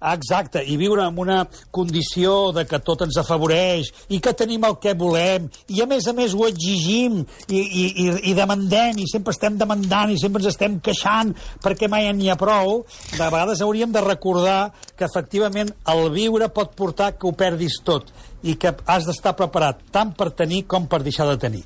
Exacte, 0.00 0.62
i 0.64 0.78
viure 0.80 1.04
en 1.04 1.18
una 1.20 1.42
condició 1.70 2.52
de 2.56 2.64
que 2.64 2.78
tot 2.80 3.02
ens 3.04 3.18
afavoreix 3.20 3.90
i 4.08 4.20
que 4.24 4.32
tenim 4.32 4.64
el 4.64 4.78
que 4.80 4.94
volem 4.96 5.50
i 5.68 5.82
a 5.84 5.86
més 5.90 6.06
a 6.08 6.14
més 6.16 6.32
ho 6.32 6.46
exigim 6.48 7.18
i, 7.20 7.60
i, 7.60 7.84
i, 7.84 8.06
i 8.30 8.34
demandem 8.36 9.02
i 9.02 9.08
sempre 9.10 9.34
estem 9.36 9.58
demandant 9.60 10.14
i 10.14 10.16
sempre 10.20 10.40
ens 10.40 10.54
estem 10.54 10.78
queixant 10.80 11.34
perquè 11.60 11.90
mai 11.92 12.08
n'hi 12.16 12.30
ha 12.32 12.38
prou, 12.40 12.86
de 13.12 13.20
vegades 13.20 13.60
hauríem 13.60 13.92
de 13.92 14.00
recordar 14.06 14.72
que 14.96 15.04
efectivament 15.04 15.68
el 15.92 16.08
viure 16.16 16.48
pot 16.48 16.72
portar 16.78 17.12
que 17.18 17.28
ho 17.28 17.36
perdis 17.36 17.82
tot 17.84 18.08
i 18.42 18.54
que 18.56 18.72
has 18.86 19.04
d'estar 19.06 19.34
preparat 19.36 19.82
tant 19.92 20.14
per 20.16 20.30
tenir 20.32 20.62
com 20.66 20.86
per 20.88 21.02
deixar 21.04 21.26
de 21.28 21.36
tenir. 21.36 21.62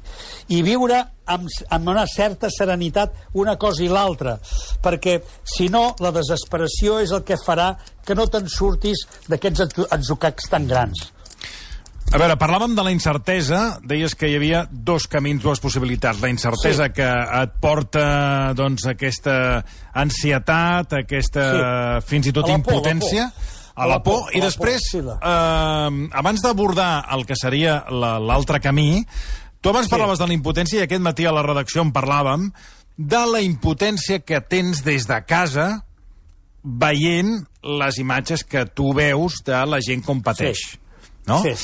I 0.48 0.62
viure 0.66 1.04
amb, 1.26 1.48
amb 1.70 1.88
una 1.88 2.06
certa 2.10 2.48
serenitat 2.50 3.12
una 3.34 3.56
cosa 3.56 3.82
i 3.84 3.88
l'altra, 3.88 4.38
perquè 4.82 5.20
si 5.44 5.68
no 5.68 5.94
la 6.00 6.10
desesperació 6.12 6.98
és 7.00 7.12
el 7.12 7.22
que 7.24 7.36
farà 7.38 7.76
que 8.04 8.14
no 8.14 8.26
te'n 8.26 8.48
surtis 8.48 9.06
d'aquests 9.28 9.60
atzu- 9.68 9.88
atzucacs 9.90 10.48
tan 10.50 10.66
grans. 10.68 11.10
A 12.12 12.18
veure, 12.20 12.36
parlàvem 12.38 12.74
de 12.76 12.82
la 12.84 12.92
incertesa, 12.92 13.78
deies 13.82 14.12
que 14.14 14.28
hi 14.28 14.34
havia 14.36 14.66
dos 14.70 15.06
camins, 15.10 15.40
dues 15.42 15.58
possibilitats. 15.58 16.20
La 16.20 16.28
incertesa 16.28 16.86
Sí. 16.86 16.92
que 16.92 17.08
et 17.42 17.54
porta 17.58 18.52
doncs, 18.54 18.84
aquesta 18.86 19.64
ansietat, 19.94 20.92
aquesta 20.92 21.46
Sí. 22.00 22.06
fins 22.06 22.26
i 22.28 22.32
tot 22.32 22.46
la 22.46 22.54
impotència, 22.58 23.30
por. 23.32 23.53
A 23.74 23.86
la 23.90 24.02
por, 24.02 24.28
i 24.36 24.40
després, 24.40 24.80
sí, 24.90 24.98
eh, 24.98 26.08
abans 26.12 26.42
d'abordar 26.42 27.04
el 27.16 27.24
que 27.26 27.34
seria 27.36 27.84
la- 27.90 28.18
l'altre 28.20 28.60
camí, 28.60 29.04
tu 29.60 29.70
abans 29.70 29.86
Sí. 29.86 29.90
parlaves 29.90 30.18
de 30.18 30.26
la 30.28 30.34
impotència 30.34 30.78
i 30.80 30.82
aquest 30.84 31.02
matí 31.02 31.24
a 31.26 31.32
la 31.32 31.42
redacció 31.42 31.82
en 31.82 31.92
parlàvem 31.92 32.52
de 32.96 33.26
la 33.26 33.40
impotència 33.40 34.20
que 34.24 34.40
tens 34.40 34.84
des 34.84 35.06
de 35.08 35.24
casa 35.26 35.84
veient 36.62 37.44
les 37.62 37.98
imatges 37.98 38.44
que 38.44 38.64
tu 38.66 38.92
veus 38.94 39.42
de 39.44 39.66
la 39.66 39.80
gent 39.80 40.04
com 40.04 40.22
pateix. 40.22 40.56
Sí. 40.70 40.78
No? 41.26 41.42
Sí. 41.42 41.54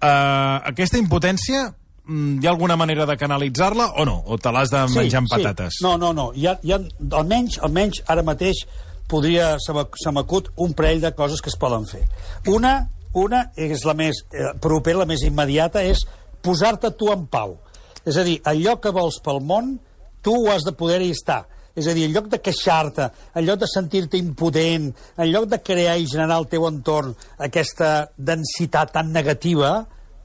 Uh, 0.00 0.60
aquesta 0.64 0.98
impotència, 0.98 1.74
mm, 2.06 2.42
hi 2.42 2.46
ha 2.46 2.50
alguna 2.50 2.76
manera 2.76 3.06
de 3.06 3.16
canalitzar-la 3.16 3.90
o 4.00 4.04
no? 4.04 4.22
O 4.26 4.38
te 4.38 4.50
l'has 4.52 4.70
de 4.70 4.86
menjar 4.88 5.18
amb 5.18 5.28
patates? 5.28 5.78
No, 5.82 5.96
no, 5.98 6.12
no. 6.12 6.32
Hi 6.34 6.46
ha, 6.46 6.58
hi 6.62 6.72
ha, 6.72 6.78
almenys, 7.12 7.58
almenys 7.62 8.02
ara 8.06 8.22
mateix 8.22 8.64
podria, 9.10 9.56
se 9.60 9.74
m'ac- 9.76 9.98
se 10.00 10.12
m'acut 10.14 10.48
un 10.62 10.72
parell 10.78 11.02
de 11.02 11.12
coses 11.18 11.42
que 11.42 11.50
es 11.50 11.58
poden 11.58 11.86
fer. 11.90 12.04
Una, 12.48 12.88
una 13.18 13.44
és 13.58 13.84
la 13.84 13.94
més 13.98 14.22
eh, 14.30 14.52
propera, 14.62 15.02
la 15.02 15.08
més 15.10 15.24
immediata, 15.26 15.82
és 15.82 16.04
posar-te 16.42 16.92
tu 16.96 17.10
en 17.12 17.26
pau. 17.26 17.58
És 18.06 18.16
a 18.16 18.24
dir, 18.24 18.38
allò 18.48 18.78
que 18.80 18.92
vols 18.94 19.18
pel 19.24 19.42
món, 19.44 19.74
tu 20.22 20.32
ho 20.36 20.50
has 20.52 20.62
de 20.64 20.72
poder-hi 20.72 21.10
estar. 21.12 21.42
És 21.76 21.86
a 21.86 21.92
dir, 21.94 22.06
en 22.08 22.14
lloc 22.14 22.26
de 22.32 22.40
queixar-te, 22.42 23.06
en 23.34 23.44
lloc 23.46 23.60
de 23.60 23.68
sentir-te 23.70 24.18
impotent, 24.18 24.88
en 25.16 25.28
lloc 25.30 25.46
de 25.48 25.60
crear 25.62 25.98
i 25.98 26.08
generar 26.10 26.36
al 26.40 26.48
teu 26.50 26.66
entorn 26.68 27.12
aquesta 27.38 28.10
densitat 28.16 28.92
tan 28.96 29.12
negativa, 29.14 29.84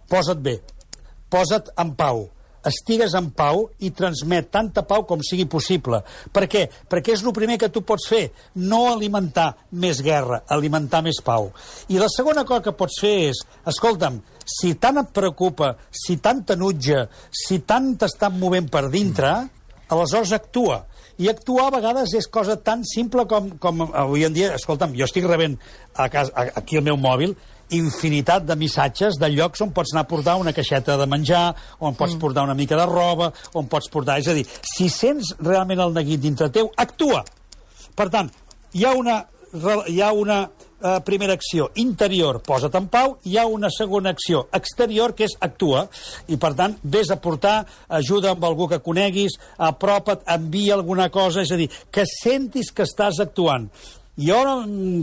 posa't 0.09 0.41
bé, 0.41 0.55
posa't 1.29 1.69
en 1.81 1.93
pau 1.97 2.25
estigues 2.69 3.15
en 3.17 3.29
pau 3.35 3.67
i 3.85 3.91
transmet 3.95 4.49
tanta 4.53 4.83
pau 4.87 5.05
com 5.07 5.23
sigui 5.25 5.47
possible. 5.49 6.01
Per 6.33 6.45
què? 6.51 6.65
Perquè 6.89 7.15
és 7.15 7.23
el 7.25 7.35
primer 7.35 7.57
que 7.61 7.71
tu 7.73 7.83
pots 7.85 8.07
fer, 8.09 8.29
no 8.55 8.85
alimentar 8.91 9.51
més 9.71 10.01
guerra, 10.05 10.43
alimentar 10.51 11.03
més 11.05 11.21
pau. 11.25 11.51
I 11.89 12.01
la 12.01 12.11
segona 12.11 12.45
cosa 12.45 12.65
que 12.65 12.75
pots 12.77 12.99
fer 13.01 13.15
és, 13.29 13.43
escolta'm, 13.67 14.21
si 14.45 14.75
tant 14.81 15.01
et 15.01 15.13
preocupa, 15.13 15.75
si 15.89 16.19
tant 16.21 16.43
t'enutja, 16.45 17.05
si 17.33 17.61
tant 17.65 17.93
t'està 18.01 18.29
movent 18.33 18.69
per 18.71 18.87
dintre, 18.93 19.33
aleshores 19.89 20.33
actua. 20.33 20.83
I 21.21 21.29
actuar 21.31 21.69
a 21.69 21.75
vegades 21.77 22.13
és 22.17 22.27
cosa 22.27 22.57
tan 22.59 22.83
simple 22.87 23.23
com, 23.29 23.53
com 23.61 23.85
avui 23.87 24.25
en 24.27 24.33
dia, 24.35 24.53
escolta'm, 24.57 24.95
jo 24.97 25.07
estic 25.07 25.27
rebent 25.29 25.55
a 25.95 26.09
casa, 26.11 26.33
aquí 26.59 26.79
el 26.79 26.83
meu 26.85 26.97
mòbil 26.99 27.35
infinitat 27.73 28.45
de 28.45 28.55
missatges 28.59 29.17
de 29.19 29.29
llocs 29.33 29.63
on 29.65 29.71
pots 29.73 29.93
anar 29.93 30.05
a 30.05 30.09
portar 30.09 30.35
una 30.41 30.53
caixeta 30.53 30.97
de 30.97 31.07
menjar, 31.09 31.47
on 31.79 31.95
pots 31.95 32.15
mm. 32.15 32.21
portar 32.21 32.45
una 32.45 32.57
mica 32.57 32.77
de 32.77 32.85
roba, 32.89 33.31
on 33.53 33.69
pots 33.71 33.89
portar... 33.89 34.19
És 34.21 34.29
a 34.29 34.35
dir, 34.37 34.45
si 34.45 34.89
sents 34.89 35.33
realment 35.39 35.81
el 35.81 35.95
neguit 35.95 36.21
dintre 36.21 36.51
teu, 36.53 36.69
actua! 36.77 37.23
Per 37.95 38.09
tant, 38.11 38.29
hi 38.75 38.83
ha 38.85 38.91
una, 38.97 39.21
hi 39.87 40.01
ha 40.03 40.11
una 40.11 40.43
eh, 40.85 40.99
primera 41.05 41.33
acció 41.33 41.69
interior, 41.81 42.41
posa't 42.45 42.75
en 42.77 42.87
pau, 42.91 43.17
hi 43.23 43.37
ha 43.39 43.45
una 43.49 43.71
segona 43.73 44.11
acció 44.15 44.45
exterior, 44.53 45.15
que 45.15 45.27
és 45.29 45.35
actua, 45.39 45.85
i 46.27 46.37
per 46.41 46.53
tant, 46.57 46.77
vés 46.83 47.11
a 47.11 47.19
portar 47.21 47.57
ajuda 47.99 48.33
amb 48.35 48.45
algú 48.45 48.67
que 48.71 48.81
coneguis, 48.83 49.39
apropa't, 49.57 50.25
envia 50.35 50.75
alguna 50.75 51.09
cosa, 51.09 51.45
és 51.45 51.53
a 51.55 51.59
dir, 51.59 51.69
que 51.91 52.05
sentis 52.09 52.73
que 52.75 52.85
estàs 52.85 53.21
actuant. 53.23 53.69
Jo, 54.15 54.37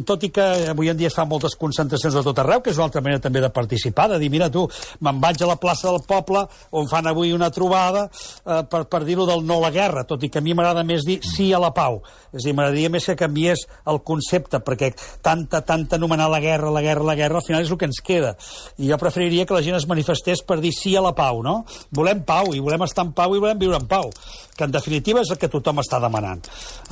tot 0.08 0.22
i 0.24 0.30
que 0.32 0.44
avui 0.72 0.88
en 0.88 0.96
dia 0.96 1.10
es 1.10 1.16
fan 1.16 1.28
moltes 1.28 1.52
concentracions 1.60 2.14
a 2.16 2.22
tot 2.24 2.38
arreu, 2.40 2.62
que 2.64 2.70
és 2.72 2.78
una 2.78 2.86
altra 2.88 3.02
manera 3.04 3.20
també 3.20 3.42
de 3.44 3.50
participar, 3.52 4.06
de 4.08 4.18
dir, 4.22 4.30
mira 4.32 4.48
tu, 4.48 4.62
me'n 5.04 5.18
vaig 5.20 5.42
a 5.44 5.48
la 5.50 5.58
plaça 5.60 5.90
del 5.90 6.00
poble 6.08 6.46
on 6.72 6.88
fan 6.88 7.10
avui 7.10 7.34
una 7.36 7.50
trobada 7.52 8.06
eh, 8.08 8.62
per, 8.72 8.86
per 8.88 9.02
dir-ho 9.04 9.26
del 9.28 9.44
no 9.44 9.58
a 9.60 9.66
la 9.66 9.70
guerra, 9.74 10.06
tot 10.08 10.24
i 10.24 10.30
que 10.32 10.40
a 10.40 10.44
mi 10.44 10.56
m'agrada 10.56 10.84
més 10.88 11.04
dir 11.04 11.18
sí 11.28 11.50
a 11.52 11.60
la 11.60 11.74
pau. 11.76 12.00
És 12.32 12.40
a 12.40 12.46
dir, 12.46 12.54
m'agradaria 12.56 12.92
més 12.94 13.10
que 13.10 13.18
canviés 13.20 13.66
el 13.92 14.00
concepte, 14.00 14.62
perquè 14.64 14.94
tanta, 15.20 15.60
tanta 15.60 16.00
anomenar 16.00 16.30
la 16.32 16.40
guerra, 16.40 16.72
la 16.72 16.80
guerra, 16.80 17.04
la 17.12 17.18
guerra, 17.18 17.42
al 17.42 17.46
final 17.46 17.66
és 17.66 17.74
el 17.74 17.80
que 17.82 17.90
ens 17.90 18.00
queda. 18.00 18.32
I 18.80 18.88
jo 18.88 19.00
preferiria 19.02 19.44
que 19.44 19.58
la 19.58 19.60
gent 19.66 19.76
es 19.76 19.88
manifestés 19.90 20.40
per 20.40 20.62
dir 20.64 20.72
sí 20.72 20.96
a 20.96 21.04
la 21.04 21.12
pau, 21.12 21.44
no? 21.44 21.58
Volem 21.92 22.24
pau, 22.24 22.54
i 22.56 22.64
volem 22.64 22.88
estar 22.88 23.04
en 23.04 23.12
pau, 23.12 23.36
i 23.36 23.44
volem 23.44 23.60
viure 23.60 23.76
en 23.76 23.90
pau, 23.92 24.08
que 24.56 24.64
en 24.64 24.72
definitiva 24.74 25.22
és 25.22 25.32
el 25.32 25.40
que 25.40 25.50
tothom 25.52 25.80
està 25.82 26.00
demanant. 26.02 26.42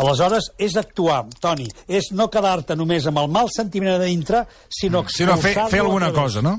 Aleshores, 0.00 0.50
és 0.58 0.76
actuar, 0.80 1.22
Toni, 1.40 1.68
és 1.88 2.10
no 2.16 2.30
quedar-te 2.32 2.76
només 2.76 3.06
amb 3.06 3.22
el 3.22 3.30
mal 3.32 3.50
sentiment 3.52 3.98
de 3.98 4.08
dintre, 4.08 4.44
sinó, 4.68 5.04
mm. 5.04 5.14
sinó 5.16 5.36
fer, 5.40 5.56
fer 5.70 5.84
alguna 5.84 6.12
cosa, 6.12 6.42
no? 6.42 6.58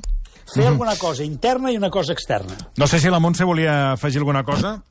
Fer 0.51 0.63
mm 0.63 0.67
-hmm. 0.67 0.71
alguna 0.71 0.95
cosa 0.97 1.23
interna 1.23 1.71
i 1.71 1.77
una 1.77 1.89
cosa 1.89 2.13
externa. 2.13 2.57
No 2.77 2.87
sé 2.87 2.99
si 2.99 3.09
la 3.09 3.19
Montse 3.19 3.43
volia 3.43 3.93
afegir 3.93 4.19
alguna 4.19 4.43
cosa. 4.43 4.81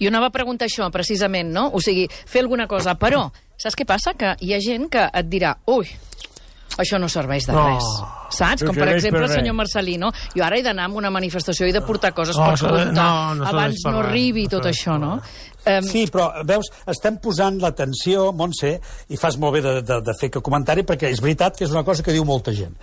Jo 0.00 0.08
anava 0.08 0.26
a 0.26 0.30
preguntar 0.30 0.66
això, 0.66 0.90
precisament, 0.90 1.50
no? 1.52 1.70
O 1.72 1.80
sigui, 1.80 2.08
fer 2.08 2.42
alguna 2.42 2.66
cosa, 2.66 2.94
però 2.98 3.30
saps 3.56 3.76
què 3.76 3.84
passa? 3.84 4.14
Que 4.14 4.36
hi 4.40 4.54
ha 4.54 4.60
gent 4.60 4.88
que 4.88 5.10
et 5.12 5.28
dirà, 5.28 5.56
ui, 5.66 5.88
això 6.76 6.98
no 7.00 7.08
serveix 7.10 7.48
de 7.48 7.56
res. 7.56 7.84
Oh. 7.84 8.08
Saps? 8.28 8.62
Com, 8.66 8.76
per 8.76 8.90
exemple, 8.92 9.22
el 9.24 9.32
senyor 9.32 9.56
Marcelino. 9.56 10.10
Jo 10.36 10.44
ara 10.44 10.58
he 10.58 10.64
d'anar 10.64 10.88
a 10.90 10.94
una 11.00 11.10
manifestació 11.10 11.68
i 11.68 11.74
de 11.74 11.80
portar 11.84 12.12
coses 12.16 12.36
oh, 12.36 12.44
per 12.44 12.58
comptar. 12.60 12.92
No, 12.92 13.10
no 13.38 13.46
abans 13.48 13.84
no 13.86 14.02
arribi 14.02 14.44
tot 14.52 14.66
no 14.66 14.72
això, 14.72 14.98
no? 15.00 15.14
Um... 15.64 15.88
Sí, 15.88 16.04
però, 16.12 16.28
veus, 16.48 16.70
estem 16.88 17.18
posant 17.24 17.58
l'atenció, 17.62 18.28
Montse, 18.36 18.74
i 19.08 19.20
fas 19.20 19.38
molt 19.40 19.58
bé 19.58 19.64
de, 19.64 19.76
de, 19.86 20.00
de 20.04 20.16
fer 20.20 20.30
que 20.34 20.44
comentari, 20.44 20.84
perquè 20.88 21.10
és 21.12 21.22
veritat 21.24 21.56
que 21.58 21.66
és 21.66 21.74
una 21.74 21.84
cosa 21.88 22.04
que 22.04 22.14
diu 22.14 22.26
molta 22.28 22.54
gent. 22.56 22.76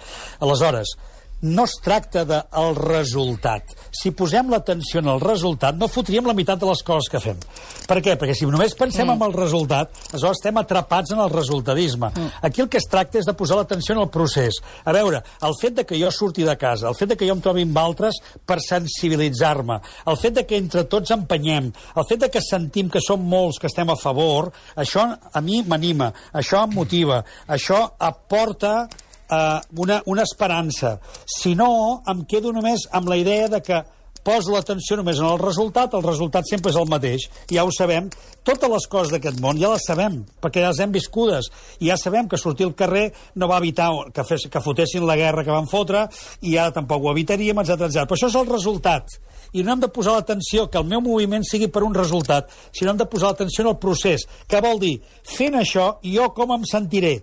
Aleshores, 0.43 0.95
no 1.45 1.65
es 1.65 1.77
tracta 1.83 2.25
del 2.25 2.41
de 2.41 2.73
resultat. 2.79 3.73
Si 3.93 4.11
posem 4.17 4.49
l'atenció 4.49 5.01
en 5.03 5.09
el 5.13 5.21
resultat, 5.21 5.77
no 5.77 5.87
fotríem 5.91 6.25
la 6.25 6.33
meitat 6.33 6.59
de 6.59 6.67
les 6.69 6.81
coses 6.85 7.09
que 7.11 7.21
fem. 7.21 7.39
Per 7.85 7.99
què? 8.01 8.15
Perquè 8.19 8.35
si 8.37 8.47
només 8.49 8.75
pensem 8.77 9.05
mm. 9.05 9.15
en 9.15 9.27
el 9.27 9.35
resultat, 9.35 9.93
aleshores 10.11 10.39
estem 10.39 10.57
atrapats 10.59 11.13
en 11.13 11.21
el 11.21 11.29
resultadisme. 11.29 12.09
Mm. 12.09 12.31
Aquí 12.49 12.63
el 12.65 12.69
que 12.71 12.81
es 12.81 12.89
tracta 12.89 13.21
és 13.21 13.29
de 13.29 13.35
posar 13.37 13.59
l'atenció 13.59 13.95
en 13.95 14.01
el 14.03 14.09
procés. 14.13 14.57
A 14.83 14.95
veure, 14.95 15.21
el 15.45 15.55
fet 15.61 15.77
de 15.79 15.85
que 15.87 15.99
jo 16.01 16.11
surti 16.11 16.45
de 16.47 16.57
casa, 16.57 16.89
el 16.89 16.97
fet 16.97 17.13
de 17.13 17.19
que 17.19 17.29
jo 17.29 17.37
em 17.37 17.43
trobi 17.45 17.65
amb 17.67 17.79
altres 17.79 18.19
per 18.45 18.59
sensibilitzar-me, 18.63 19.79
el 20.09 20.19
fet 20.21 20.39
de 20.39 20.45
que 20.49 20.59
entre 20.59 20.85
tots 20.89 21.13
empenyem, 21.15 21.71
el 21.95 22.09
fet 22.09 22.25
de 22.25 22.31
que 22.33 22.43
sentim 22.43 22.89
que 22.89 23.03
som 23.03 23.21
molts 23.21 23.61
que 23.61 23.69
estem 23.69 23.89
a 23.93 23.99
favor, 23.99 24.51
això 24.75 25.07
a 25.13 25.41
mi 25.45 25.61
m'anima, 25.63 26.11
això 26.33 26.65
em 26.65 26.75
motiva, 26.75 27.21
això 27.47 27.83
aporta 27.99 28.85
eh, 29.29 29.59
una, 29.77 30.01
una 30.05 30.23
esperança. 30.23 30.97
Si 31.25 31.55
no, 31.55 32.01
em 32.11 32.25
quedo 32.29 32.53
només 32.55 32.87
amb 32.91 33.09
la 33.09 33.17
idea 33.21 33.47
de 33.51 33.61
que 33.65 33.83
poso 34.25 34.55
l'atenció 34.55 34.97
només 34.97 35.19
en 35.21 35.27
el 35.29 35.37
resultat, 35.39 35.93
el 35.93 36.03
resultat 36.03 36.47
sempre 36.49 36.71
és 36.73 36.79
el 36.81 36.89
mateix. 36.89 37.27
Ja 37.51 37.65
ho 37.65 37.71
sabem. 37.73 38.09
Totes 38.45 38.71
les 38.71 38.87
coses 38.89 39.13
d'aquest 39.13 39.37
món 39.41 39.59
ja 39.61 39.69
les 39.71 39.85
sabem, 39.85 40.17
perquè 40.41 40.63
ja 40.63 40.71
les 40.73 40.81
hem 40.81 40.95
viscudes. 40.95 41.51
I 41.79 41.91
ja 41.91 41.99
sabem 42.01 42.29
que 42.29 42.39
sortir 42.41 42.65
al 42.65 42.73
carrer 42.77 43.11
no 43.35 43.49
va 43.51 43.61
evitar 43.61 43.91
que, 44.13 44.25
fes, 44.25 44.47
que 44.49 44.63
fotessin 44.65 45.05
la 45.05 45.17
guerra 45.19 45.45
que 45.45 45.53
van 45.53 45.69
fotre, 45.69 46.07
i 46.41 46.57
ara 46.57 46.73
tampoc 46.73 47.05
ho 47.05 47.13
evitaríem, 47.13 47.61
etc 47.61 47.85
etc. 47.85 48.07
Però 48.09 48.17
això 48.17 48.31
és 48.31 48.39
el 48.41 48.49
resultat. 48.49 49.19
I 49.53 49.63
no 49.63 49.75
hem 49.75 49.85
de 49.85 49.91
posar 49.93 50.17
l'atenció 50.17 50.65
que 50.71 50.81
el 50.81 50.89
meu 50.89 51.05
moviment 51.05 51.45
sigui 51.45 51.69
per 51.69 51.85
un 51.85 51.93
resultat, 51.95 52.49
sinó 52.73 52.95
hem 52.95 53.03
de 53.03 53.09
posar 53.09 53.31
l'atenció 53.31 53.63
en 53.63 53.71
el 53.75 53.79
procés. 53.79 54.25
Què 54.49 54.61
vol 54.65 54.81
dir? 54.81 54.97
Fent 55.37 55.61
això, 55.61 55.93
jo 56.01 56.31
com 56.33 56.57
em 56.57 56.65
sentiré? 56.65 57.19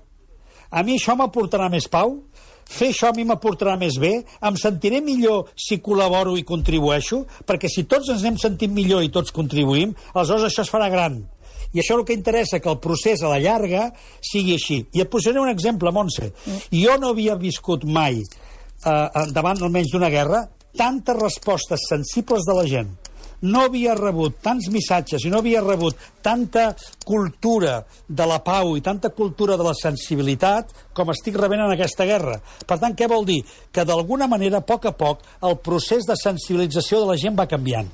A 0.73 0.83
mi 0.83 0.97
això 0.97 1.13
m'aportarà 1.19 1.69
més 1.73 1.85
pau? 1.93 2.17
Fer 2.73 2.89
això 2.93 3.11
a 3.11 3.17
mi 3.17 3.27
m'aportarà 3.29 3.75
més 3.77 3.99
bé? 4.01 4.13
Em 4.49 4.57
sentiré 4.57 5.03
millor 5.05 5.51
si 5.59 5.81
col·laboro 5.85 6.39
i 6.41 6.47
contribueixo? 6.49 7.23
Perquè 7.49 7.69
si 7.69 7.85
tots 7.91 8.09
ens 8.15 8.25
anem 8.25 8.39
sentint 8.41 8.73
millor 8.73 9.05
i 9.05 9.13
tots 9.13 9.35
contribuïm, 9.37 9.93
aleshores 10.15 10.49
això 10.49 10.65
es 10.65 10.73
farà 10.73 10.89
gran. 10.93 11.21
I 11.73 11.81
això 11.81 11.97
és 11.97 11.99
el 11.99 12.07
que 12.09 12.17
interessa, 12.17 12.61
que 12.61 12.73
el 12.73 12.81
procés 12.85 13.21
a 13.21 13.33
la 13.33 13.41
llarga 13.41 13.91
sigui 14.25 14.57
així. 14.57 14.83
I 14.97 15.05
et 15.05 15.13
posaré 15.13 15.41
un 15.41 15.53
exemple, 15.53 15.93
Montse. 15.93 16.33
Jo 16.73 16.97
no 17.01 17.13
havia 17.13 17.37
viscut 17.37 17.85
mai, 17.85 18.23
eh, 18.23 19.29
davant 19.33 19.61
almenys 19.61 19.93
d'una 19.93 20.13
guerra, 20.13 20.47
tantes 20.77 21.17
respostes 21.21 21.89
sensibles 21.89 22.49
de 22.49 22.57
la 22.57 22.69
gent 22.69 23.02
no 23.43 23.65
havia 23.67 23.95
rebut 23.99 24.39
tants 24.43 24.69
missatges 24.73 25.25
i 25.27 25.31
no 25.33 25.41
havia 25.43 25.63
rebut 25.65 25.99
tanta 26.23 26.71
cultura 27.05 27.81
de 28.09 28.27
la 28.29 28.39
pau 28.45 28.77
i 28.77 28.85
tanta 28.85 29.11
cultura 29.11 29.57
de 29.59 29.67
la 29.67 29.75
sensibilitat 29.79 30.73
com 30.95 31.11
estic 31.15 31.39
rebent 31.41 31.65
en 31.65 31.75
aquesta 31.75 32.07
guerra. 32.09 32.39
Per 32.67 32.79
tant, 32.79 32.95
què 32.97 33.09
vol 33.11 33.27
dir? 33.29 33.43
Que 33.73 33.87
d'alguna 33.89 34.31
manera, 34.31 34.63
a 34.63 34.67
poc 34.67 34.87
a 34.87 34.95
poc, 34.97 35.27
el 35.43 35.59
procés 35.65 36.07
de 36.09 36.19
sensibilització 36.19 37.03
de 37.03 37.13
la 37.13 37.19
gent 37.19 37.39
va 37.39 37.51
canviant. 37.51 37.91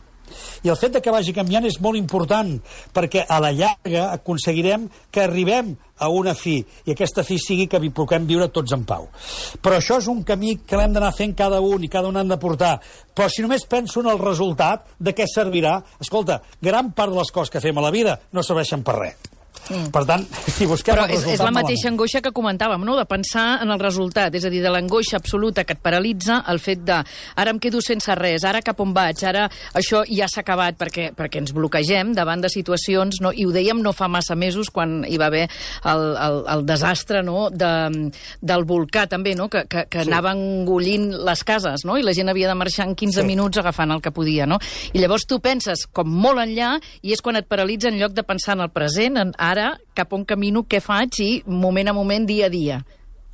I 0.64 0.72
el 0.72 0.78
fet 0.80 0.96
de 0.96 1.02
que 1.04 1.14
vagi 1.14 1.34
canviant 1.36 1.66
és 1.68 1.80
molt 1.84 1.98
important, 1.98 2.54
perquè 2.94 3.24
a 3.28 3.38
la 3.42 3.52
llarga 3.54 4.08
aconseguirem 4.14 4.88
que 5.10 5.24
arribem 5.24 5.74
a 5.98 6.08
una 6.14 6.34
fi, 6.38 6.58
i 6.86 6.94
aquesta 6.94 7.24
fi 7.26 7.38
sigui 7.42 7.66
que 7.70 7.80
vi 7.82 7.90
puguem 7.94 8.26
viure 8.26 8.50
tots 8.54 8.74
en 8.76 8.84
pau. 8.88 9.08
Però 9.62 9.78
això 9.78 9.98
és 9.98 10.10
un 10.10 10.22
camí 10.26 10.58
que 10.66 10.78
l'hem 10.78 10.94
d'anar 10.94 11.14
fent 11.16 11.34
cada 11.38 11.60
un 11.60 11.84
i 11.84 11.90
cada 11.92 12.10
un 12.10 12.20
han 12.20 12.30
de 12.30 12.38
portar. 12.38 12.76
Però 13.14 13.26
si 13.30 13.42
només 13.42 13.66
penso 13.66 14.02
en 14.04 14.12
el 14.12 14.22
resultat, 14.22 14.86
de 14.98 15.14
què 15.14 15.26
servirà? 15.30 15.78
Escolta, 16.00 16.40
gran 16.62 16.92
part 16.92 17.12
de 17.14 17.18
les 17.18 17.34
coses 17.34 17.50
que 17.50 17.64
fem 17.64 17.78
a 17.78 17.88
la 17.88 17.94
vida 17.94 18.20
no 18.32 18.46
serveixen 18.46 18.86
per 18.86 19.00
res. 19.00 19.27
Mm. 19.68 19.90
Per 19.94 20.04
tant, 20.08 20.24
si 20.56 20.66
busquem 20.68 20.94
Però 20.94 21.06
el 21.08 21.14
és, 21.16 21.26
és 21.34 21.42
la 21.44 21.52
mateixa 21.54 21.90
angoixa 21.90 22.22
que 22.24 22.32
comentàvem, 22.34 22.84
no?, 22.86 22.96
de 22.98 23.04
pensar 23.08 23.60
en 23.64 23.72
el 23.74 23.80
resultat, 23.82 24.34
és 24.34 24.46
a 24.46 24.52
dir, 24.52 24.62
de 24.64 24.72
l'angoixa 24.72 25.18
absoluta 25.18 25.64
que 25.68 25.76
et 25.76 25.82
paralitza 25.82 26.42
el 26.48 26.60
fet 26.62 26.84
de 26.86 26.98
ara 27.02 27.52
em 27.52 27.60
quedo 27.62 27.82
sense 27.84 28.14
res, 28.18 28.46
ara 28.48 28.62
cap 28.64 28.80
on 28.80 28.94
vaig, 28.96 29.22
ara 29.28 29.46
això 29.76 30.02
ja 30.08 30.28
s'ha 30.30 30.42
acabat, 30.44 30.78
perquè, 30.80 31.10
perquè 31.16 31.42
ens 31.42 31.52
bloquegem 31.56 32.14
davant 32.16 32.42
de 32.44 32.50
situacions, 32.52 33.20
no? 33.24 33.32
i 33.34 33.46
ho 33.46 33.52
dèiem 33.54 33.82
no 33.84 33.92
fa 33.96 34.08
massa 34.08 34.36
mesos 34.38 34.70
quan 34.74 35.02
hi 35.08 35.18
va 35.20 35.28
haver 35.28 35.46
el, 35.48 36.04
el, 36.16 36.40
el 36.54 36.64
desastre 36.68 37.22
no? 37.26 37.48
de, 37.50 37.72
del 38.40 38.66
volcà 38.68 39.06
també, 39.10 39.34
no? 39.38 39.48
que, 39.52 39.64
que, 39.70 39.84
que 39.90 40.04
sí. 40.04 40.10
anava 40.10 40.34
engollint 40.36 41.10
les 41.28 41.44
cases, 41.46 41.84
no? 41.88 41.98
i 41.98 42.06
la 42.06 42.14
gent 42.16 42.32
havia 42.32 42.50
de 42.50 42.56
marxar 42.58 42.88
en 42.88 42.96
15 42.98 43.20
sí. 43.20 43.26
minuts 43.26 43.60
agafant 43.60 43.92
el 43.94 44.02
que 44.04 44.14
podia. 44.14 44.46
No? 44.48 44.60
I 44.92 45.02
llavors 45.02 45.26
tu 45.28 45.40
penses 45.44 45.86
com 45.92 46.08
molt 46.08 46.42
enllà 46.42 46.74
i 47.02 47.14
és 47.14 47.22
quan 47.24 47.38
et 47.38 47.48
paralitza 47.48 47.92
en 47.92 47.98
lloc 48.00 48.14
de 48.16 48.24
pensar 48.26 48.56
en 48.56 48.66
el 48.66 48.72
present, 48.74 49.18
en 49.20 49.34
ara 49.50 49.72
cap 49.94 50.12
on 50.16 50.24
camino, 50.28 50.64
què 50.68 50.80
faig 50.84 51.20
i 51.24 51.30
moment 51.46 51.90
a 51.90 51.96
moment, 51.96 52.26
dia 52.28 52.46
a 52.46 52.52
dia. 52.52 52.78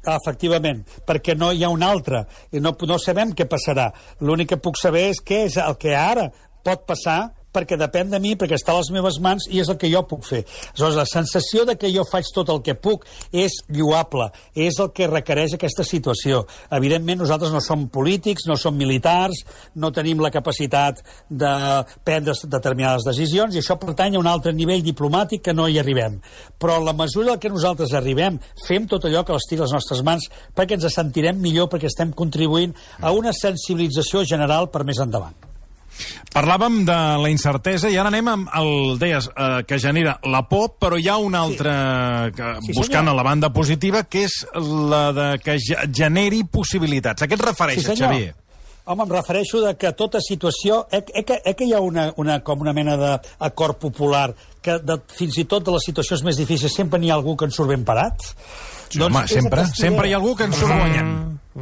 Efectivament, 0.05 0.83
perquè 1.09 1.33
no 1.37 1.51
hi 1.53 1.65
ha 1.65 1.71
un 1.73 1.83
altre 1.83 2.27
i 2.53 2.61
no, 2.61 2.75
no 2.89 2.99
sabem 3.01 3.33
què 3.33 3.47
passarà. 3.49 3.89
L'únic 4.21 4.53
que 4.53 4.61
puc 4.61 4.77
saber 4.81 5.09
és 5.15 5.23
què 5.25 5.45
és 5.49 5.57
el 5.63 5.79
que 5.81 5.95
ara 5.97 6.29
pot 6.65 6.85
passar 6.89 7.19
perquè 7.55 7.79
depèn 7.79 8.11
de 8.13 8.21
mi, 8.23 8.35
perquè 8.39 8.59
està 8.59 8.75
a 8.75 8.81
les 8.81 8.91
meves 8.95 9.21
mans 9.23 9.47
i 9.51 9.61
és 9.63 9.71
el 9.71 9.79
que 9.81 9.91
jo 9.93 10.03
puc 10.09 10.27
fer. 10.27 10.43
Aleshores, 10.75 10.99
la 10.99 11.07
sensació 11.09 11.65
de 11.69 11.77
que 11.79 11.93
jo 11.95 12.05
faig 12.09 12.29
tot 12.35 12.51
el 12.53 12.61
que 12.67 12.75
puc 12.75 13.07
és 13.33 13.61
lluable, 13.73 14.29
és 14.55 14.79
el 14.83 14.91
que 14.97 15.09
requereix 15.11 15.55
aquesta 15.57 15.87
situació. 15.87 16.45
Evidentment, 16.75 17.23
nosaltres 17.23 17.55
no 17.55 17.63
som 17.65 17.87
polítics, 17.93 18.49
no 18.51 18.59
som 18.61 18.77
militars, 18.77 19.45
no 19.75 19.93
tenim 19.95 20.23
la 20.23 20.33
capacitat 20.35 21.03
de 21.31 21.55
prendre 22.05 22.35
determinades 22.51 23.07
decisions 23.07 23.55
i 23.55 23.63
això 23.63 23.79
pertany 23.81 24.17
a 24.17 24.23
un 24.23 24.31
altre 24.31 24.53
nivell 24.53 24.83
diplomàtic 24.85 25.45
que 25.45 25.55
no 25.57 25.69
hi 25.69 25.79
arribem. 25.79 26.21
Però 26.59 26.81
la 26.83 26.97
mesura 26.97 27.39
que 27.39 27.53
nosaltres 27.53 27.95
arribem, 27.95 28.41
fem 28.67 28.89
tot 28.91 29.07
allò 29.07 29.25
que 29.25 29.37
estigui 29.39 29.63
a 29.63 29.69
les 29.69 29.77
nostres 29.79 30.05
mans 30.07 30.29
perquè 30.57 30.79
ens 30.79 30.91
sentirem 30.95 31.41
millor, 31.41 31.71
perquè 31.71 31.91
estem 31.91 32.13
contribuint 32.13 32.75
a 33.01 33.13
una 33.15 33.35
sensibilització 33.37 34.25
general 34.29 34.71
per 34.73 34.85
més 34.89 35.03
endavant. 35.03 35.54
Parlàvem 36.35 36.81
de 36.89 36.99
la 37.23 37.31
incertesa 37.31 37.91
i 37.93 37.99
ara 38.01 38.11
anem 38.11 38.31
amb 38.33 38.55
el, 38.59 38.71
deies, 38.99 39.29
eh, 39.31 39.63
que 39.69 39.79
genera 39.79 40.17
la 40.31 40.45
por, 40.51 40.75
però 40.83 40.99
hi 40.99 41.09
ha 41.09 41.19
una 41.23 41.45
altra, 41.47 41.75
sí. 42.29 42.39
que, 42.39 42.55
sí, 42.67 42.79
buscant 42.79 43.11
a 43.11 43.15
la 43.15 43.27
banda 43.27 43.53
positiva, 43.55 44.03
que 44.11 44.25
és 44.29 44.41
la 44.91 45.05
de 45.15 45.29
que 45.45 45.59
generi 45.87 46.43
possibilitats. 46.51 47.23
A 47.23 47.31
què 47.31 47.39
et 47.39 47.47
refereixes, 47.47 47.93
sí, 47.93 48.03
Xavier? 48.03 48.35
Home, 48.85 49.07
em 49.07 49.13
refereixo 49.15 49.63
de 49.65 49.71
que 49.81 49.95
tota 49.97 50.21
situació... 50.21 50.83
Eh, 50.93 51.01
eh, 51.15 51.23
que, 51.25 51.39
eh, 51.41 51.55
que 51.57 51.65
hi 51.65 51.73
ha 51.73 51.81
una, 51.81 52.11
una, 52.21 52.43
com 52.45 52.61
una 52.61 52.75
mena 52.77 52.99
d'acord 52.99 53.79
popular 53.81 54.27
que 54.65 54.79
de, 54.81 54.99
fins 55.19 55.39
i 55.41 55.47
tot 55.51 55.67
de 55.67 55.75
les 55.75 55.87
situacions 55.91 56.25
més 56.27 56.41
difícils 56.41 56.75
sempre 56.75 57.01
n'hi 57.01 57.13
ha 57.13 57.19
algú 57.21 57.37
que 57.37 57.49
en 57.49 57.55
surt 57.55 57.75
ben 57.75 57.85
parat? 57.87 58.33
Sí, 58.89 59.01
home, 59.03 59.25
és 59.25 59.39
sempre, 59.41 59.69
sempre 59.75 60.09
hi 60.09 60.15
ha 60.15 60.21
algú 60.21 60.35
que 60.39 60.49
en 60.49 60.57
surt 60.57 60.73
guanyant. 60.73 61.15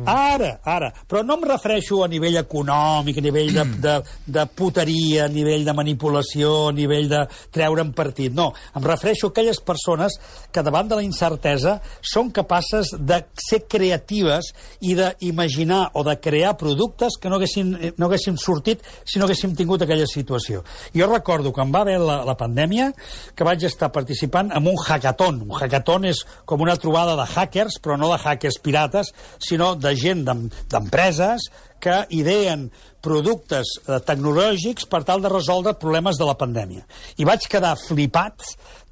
Ara, 0.09 0.55
ara. 0.65 0.89
Però 1.09 1.21
no 1.23 1.37
em 1.37 1.43
refereixo 1.45 1.99
a 2.01 2.09
nivell 2.09 2.39
econòmic, 2.41 3.19
a 3.19 3.25
nivell 3.25 3.51
de, 3.53 3.65
de, 3.85 3.95
de 4.37 4.45
puteria, 4.57 5.27
a 5.27 5.33
nivell 5.33 5.67
de 5.67 5.75
manipulació, 5.77 6.53
a 6.71 6.73
nivell 6.73 7.11
de 7.11 7.21
treure'n 7.53 7.93
partit. 7.97 8.33
No, 8.33 8.49
em 8.73 8.87
refereixo 8.87 9.29
a 9.29 9.35
aquelles 9.35 9.61
persones 9.61 10.17
que 10.53 10.65
davant 10.65 10.89
de 10.89 10.97
la 10.97 11.05
incertesa 11.05 11.77
són 12.01 12.33
capaces 12.33 12.95
de 12.97 13.21
ser 13.37 13.63
creatives 13.69 14.53
i 14.81 14.97
d'imaginar 14.97 15.91
o 15.93 16.07
de 16.09 16.17
crear 16.25 16.57
productes 16.57 17.19
que 17.21 17.29
no 17.29 17.37
haguessin, 17.37 17.75
no 17.99 18.09
haguessin 18.09 18.41
sortit 18.41 18.81
si 19.05 19.21
no 19.21 19.29
haguéssim 19.29 19.53
tingut 19.59 19.85
aquella 19.85 20.09
situació. 20.09 20.65
Jo 20.97 21.11
recordo 21.13 21.53
quan 21.53 21.73
va 21.75 21.85
haver 21.85 21.99
la, 22.01 22.23
la 22.25 22.37
pandèmia 22.41 22.92
que 23.35 23.45
vaig 23.47 23.65
estar 23.69 23.91
participant 23.93 24.53
en 24.53 24.67
un 24.69 24.79
hackathon. 24.79 25.43
Un 25.49 25.57
hackathon 25.59 26.05
és 26.11 26.23
com 26.45 26.61
una 26.65 26.77
trobada 26.77 27.17
de 27.19 27.27
hackers, 27.35 27.81
però 27.83 27.99
no 27.99 28.11
de 28.13 28.19
hackers 28.23 28.59
pirates, 28.63 29.13
sinó 29.39 29.75
de 29.77 29.95
gent 29.97 30.25
d'em- 30.29 30.49
d'empreses 30.71 31.49
que 31.83 32.05
ideen 32.15 32.69
productes 33.03 33.67
eh, 33.89 33.99
tecnològics 34.07 34.87
per 34.87 35.03
tal 35.05 35.21
de 35.25 35.31
resoldre 35.33 35.75
problemes 35.75 36.19
de 36.21 36.29
la 36.29 36.37
pandèmia. 36.39 36.85
I 37.19 37.27
vaig 37.27 37.49
quedar 37.51 37.75
flipat 37.81 38.45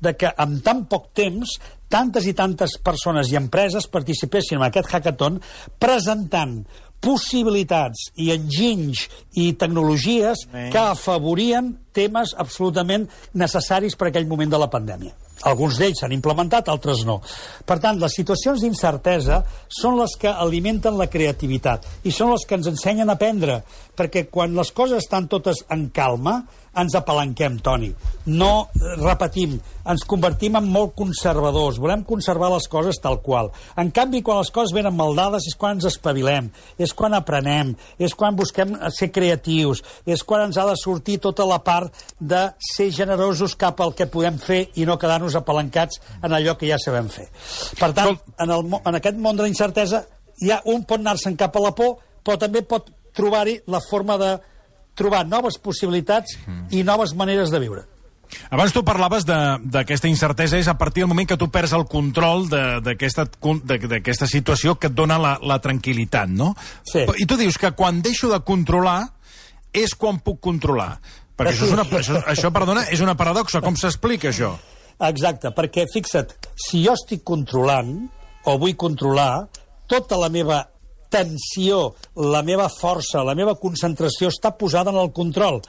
de 0.02 0.16
que 0.18 0.32
en 0.42 0.58
tan 0.66 0.86
poc 0.90 1.12
temps 1.14 1.58
tantes 1.90 2.26
i 2.26 2.34
tantes 2.38 2.76
persones 2.82 3.30
i 3.30 3.36
empreses 3.38 3.86
participessin 3.90 4.58
en 4.58 4.66
aquest 4.66 4.90
hackathon 4.94 5.38
presentant 5.78 6.60
possibilitats 7.00 8.10
i 8.20 8.30
enginys 8.34 9.06
i 9.40 9.50
tecnologies 9.58 10.46
que 10.52 10.82
afavorien 10.82 11.72
temes 11.96 12.36
absolutament 12.38 13.08
necessaris 13.34 13.96
per 13.96 14.10
aquell 14.10 14.28
moment 14.30 14.52
de 14.52 14.60
la 14.60 14.70
pandèmia. 14.70 15.16
Alguns 15.48 15.78
d'ells 15.80 16.02
s'han 16.02 16.12
implementat, 16.12 16.68
altres 16.68 17.06
no. 17.08 17.16
Per 17.64 17.78
tant, 17.80 17.96
les 18.00 18.12
situacions 18.12 18.60
d'incertesa 18.60 19.40
són 19.72 19.96
les 19.96 20.12
que 20.20 20.28
alimenten 20.28 20.98
la 21.00 21.08
creativitat 21.08 21.86
i 22.04 22.12
són 22.12 22.34
les 22.34 22.44
que 22.44 22.58
ens 22.58 22.68
ensenyen 22.68 23.08
a 23.08 23.16
aprendre, 23.16 23.62
perquè 24.00 24.24
quan 24.32 24.56
les 24.56 24.72
coses 24.72 25.04
estan 25.04 25.28
totes 25.28 25.60
en 25.68 25.90
calma, 25.92 26.40
ens 26.80 26.94
apalanquem, 26.94 27.58
Toni. 27.64 27.90
No 28.30 28.50
eh, 28.70 28.92
repetim, 29.00 29.56
ens 29.90 30.04
convertim 30.08 30.56
en 30.58 30.68
molt 30.70 30.94
conservadors, 30.98 31.80
volem 31.82 32.04
conservar 32.06 32.50
les 32.54 32.68
coses 32.70 33.00
tal 33.02 33.18
qual. 33.24 33.50
En 33.80 33.90
canvi, 33.94 34.22
quan 34.24 34.38
les 34.40 34.52
coses 34.54 34.74
venen 34.74 34.94
maldades 34.96 35.48
és 35.50 35.56
quan 35.58 35.76
ens 35.76 35.88
espavilem, 35.90 36.50
és 36.78 36.94
quan 36.96 37.16
aprenem, 37.18 37.74
és 37.98 38.14
quan 38.14 38.38
busquem 38.38 38.76
eh, 38.76 38.92
ser 38.94 39.10
creatius, 39.12 39.82
és 40.06 40.22
quan 40.24 40.46
ens 40.46 40.60
ha 40.60 40.68
de 40.70 40.76
sortir 40.80 41.18
tota 41.26 41.46
la 41.48 41.58
part 41.66 42.06
de 42.20 42.46
ser 42.70 42.90
generosos 42.94 43.56
cap 43.58 43.82
al 43.82 43.94
que 43.98 44.08
podem 44.10 44.38
fer 44.40 44.62
i 44.78 44.86
no 44.88 44.98
quedar-nos 45.00 45.36
apalancats 45.38 46.00
en 46.22 46.38
allò 46.38 46.56
que 46.56 46.70
ja 46.70 46.78
sabem 46.80 47.10
fer. 47.10 47.28
Per 47.80 47.92
tant, 47.96 48.14
en, 48.38 48.54
el, 48.54 48.78
en 48.78 49.00
aquest 49.00 49.18
món 49.20 49.36
de 49.36 49.44
la 49.44 49.52
incertesa, 49.52 50.04
ja 50.40 50.62
un 50.70 50.86
pot 50.88 51.02
anar-se'n 51.02 51.36
cap 51.36 51.56
a 51.56 51.66
la 51.66 51.74
por, 51.76 51.98
però 52.24 52.38
també 52.40 52.62
pot 52.62 52.88
trobar-hi 53.12 53.60
la 53.66 53.80
forma 53.80 54.16
de 54.18 54.34
trobar 54.94 55.24
noves 55.26 55.56
possibilitats 55.58 56.36
i 56.70 56.82
noves 56.84 57.14
maneres 57.16 57.50
de 57.50 57.58
viure. 57.62 57.86
Abans 58.50 58.70
tu 58.72 58.84
parlaves 58.86 59.24
de- 59.26 59.58
d'aquesta 59.64 60.06
incertesa, 60.06 60.56
és 60.58 60.68
a 60.68 60.76
partir 60.78 61.02
del 61.02 61.08
moment 61.08 61.26
que 61.28 61.36
tu 61.36 61.48
perds 61.50 61.72
el 61.74 61.84
control 61.90 62.44
d'aquesta 62.48 64.26
situació 64.26 64.76
que 64.78 64.86
et 64.86 64.94
dona 64.94 65.18
la, 65.18 65.32
la 65.42 65.58
tranquil·litat, 65.62 66.28
no? 66.30 66.52
Sí. 66.86 67.02
I 67.18 67.26
tu 67.26 67.36
dius 67.40 67.58
que 67.58 67.72
quan 67.72 68.02
deixo 68.02 68.30
de 68.30 68.38
controlar 68.46 69.08
és 69.72 69.94
quan 69.98 70.20
puc 70.22 70.38
controlar. 70.40 70.98
Perquè 71.36 71.54
això, 71.56 71.66
és 71.66 71.72
una, 71.74 71.84
això, 71.84 72.20
això, 72.28 72.50
perdona, 72.52 72.84
és 72.92 73.00
una 73.00 73.16
paradoxa. 73.16 73.60
Com 73.64 73.74
s'explica, 73.78 74.28
això? 74.30 74.52
Exacte, 75.00 75.50
perquè 75.56 75.86
fixa't, 75.90 76.34
si 76.54 76.84
jo 76.84 76.92
estic 76.92 77.22
controlant, 77.24 78.10
o 78.44 78.58
vull 78.60 78.76
controlar, 78.76 79.46
tota 79.88 80.18
la 80.20 80.28
meva 80.28 80.60
tensió, 81.10 81.82
la 82.16 82.42
meva 82.46 82.70
força, 82.72 83.24
la 83.26 83.36
meva 83.38 83.56
concentració 83.60 84.30
està 84.30 84.54
posada 84.56 84.94
en 84.94 85.00
el 85.02 85.12
control. 85.16 85.60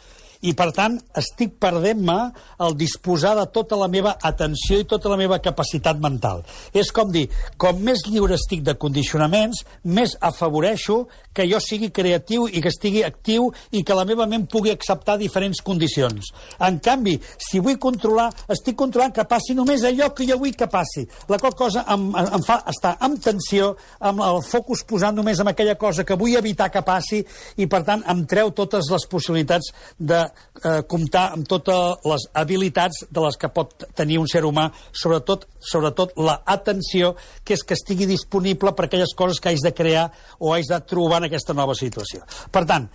I, 0.41 0.53
per 0.57 0.71
tant, 0.73 0.97
estic 1.17 1.53
perdent-me 1.61 2.17
el 2.65 2.75
disposar 2.77 3.35
de 3.37 3.45
tota 3.53 3.77
la 3.77 3.87
meva 3.91 4.15
atenció 4.25 4.79
i 4.81 4.87
tota 4.89 5.11
la 5.11 5.17
meva 5.19 5.37
capacitat 5.43 5.99
mental. 6.01 6.41
És 6.73 6.89
com 6.95 7.11
dir, 7.13 7.27
com 7.61 7.77
més 7.85 8.01
lliure 8.07 8.37
estic 8.39 8.63
de 8.65 8.73
condicionaments, 8.81 9.61
més 9.83 10.15
afavoreixo 10.21 11.03
que 11.33 11.45
jo 11.49 11.59
sigui 11.63 11.91
creatiu 11.93 12.47
i 12.49 12.61
que 12.63 12.71
estigui 12.71 13.03
actiu 13.05 13.51
i 13.71 13.83
que 13.85 13.97
la 13.97 14.05
meva 14.07 14.25
ment 14.29 14.47
pugui 14.49 14.73
acceptar 14.73 15.19
diferents 15.21 15.61
condicions. 15.61 16.31
En 16.59 16.79
canvi, 16.83 17.17
si 17.37 17.61
vull 17.61 17.79
controlar, 17.81 18.29
estic 18.51 18.77
controlant 18.79 19.13
que 19.15 19.27
passi 19.29 19.55
només 19.57 19.85
allò 19.87 20.09
que 20.15 20.27
jo 20.27 20.39
vull 20.41 20.55
que 20.57 20.69
passi. 20.71 21.05
La 21.29 21.39
qual 21.41 21.55
cosa 21.57 21.85
em, 21.93 22.09
em 22.17 22.45
fa 22.47 22.61
estar 22.71 22.95
amb 22.99 23.21
tensió, 23.21 23.75
amb 23.99 24.25
el 24.25 24.41
focus 24.47 24.83
posant 24.89 25.15
només 25.15 25.39
en 25.39 25.53
aquella 25.53 25.77
cosa 25.79 26.05
que 26.07 26.17
vull 26.17 26.35
evitar 26.39 26.71
que 26.73 26.83
passi 26.85 27.21
i, 27.21 27.69
per 27.69 27.83
tant, 27.87 28.03
em 28.09 28.25
treu 28.25 28.51
totes 28.57 28.89
les 28.91 29.07
possibilitats 29.11 29.71
de 29.99 30.25
eh, 30.63 30.81
comptar 30.89 31.31
amb 31.35 31.47
totes 31.49 32.05
les 32.07 32.25
habilitats 32.37 33.03
de 33.09 33.25
les 33.25 33.37
que 33.37 33.49
pot 33.53 33.85
tenir 33.97 34.19
un 34.21 34.27
ser 34.31 34.43
humà, 34.47 34.69
sobretot 34.91 35.47
sobretot 35.59 36.15
la 36.17 36.41
atenció, 36.45 37.15
que 37.43 37.55
és 37.57 37.63
que 37.63 37.77
estigui 37.77 38.07
disponible 38.09 38.73
per 38.77 38.87
aquelles 38.87 39.15
coses 39.17 39.39
que 39.39 39.51
haig 39.51 39.63
de 39.63 39.73
crear 39.75 40.09
o 40.39 40.53
haig 40.53 40.67
de 40.69 40.81
trobar 40.87 41.21
en 41.21 41.29
aquesta 41.29 41.55
nova 41.57 41.75
situació. 41.77 42.25
Per 42.51 42.65
tant, 42.65 42.89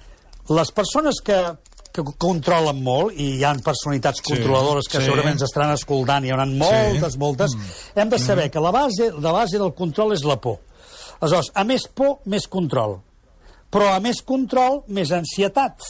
les 0.48 0.70
persones 0.72 1.22
que 1.24 1.40
que 1.96 2.04
controlen 2.20 2.82
molt, 2.84 3.14
i 3.16 3.38
hi 3.38 3.44
ha 3.46 3.54
personalitats 3.64 4.20
Sí, 4.20 4.28
controladores 4.28 4.88
que 4.90 4.98
sí. 4.98 5.06
segurament 5.06 5.36
ens 5.36 5.46
estaran 5.46 5.72
escoltant, 5.72 6.26
hi 6.26 6.32
haurà 6.34 6.44
moltes, 6.50 7.16
moltes, 7.16 7.56
hem 7.96 8.12
de 8.12 8.20
saber 8.20 8.50
que 8.52 8.60
la 8.60 8.72
base, 8.74 9.10
la 9.16 9.32
base 9.32 9.56
del 9.62 9.72
control 9.74 10.12
és 10.16 10.24
la 10.28 10.36
por. 10.36 10.58
Aleshores, 11.20 11.50
a 11.54 11.64
més 11.64 11.86
por, 11.88 12.18
més 12.28 12.46
control. 12.52 12.98
Però 13.72 13.88
a 13.94 14.00
més 14.00 14.20
control, 14.22 14.82
més 14.88 15.10
ansietat. 15.12 15.80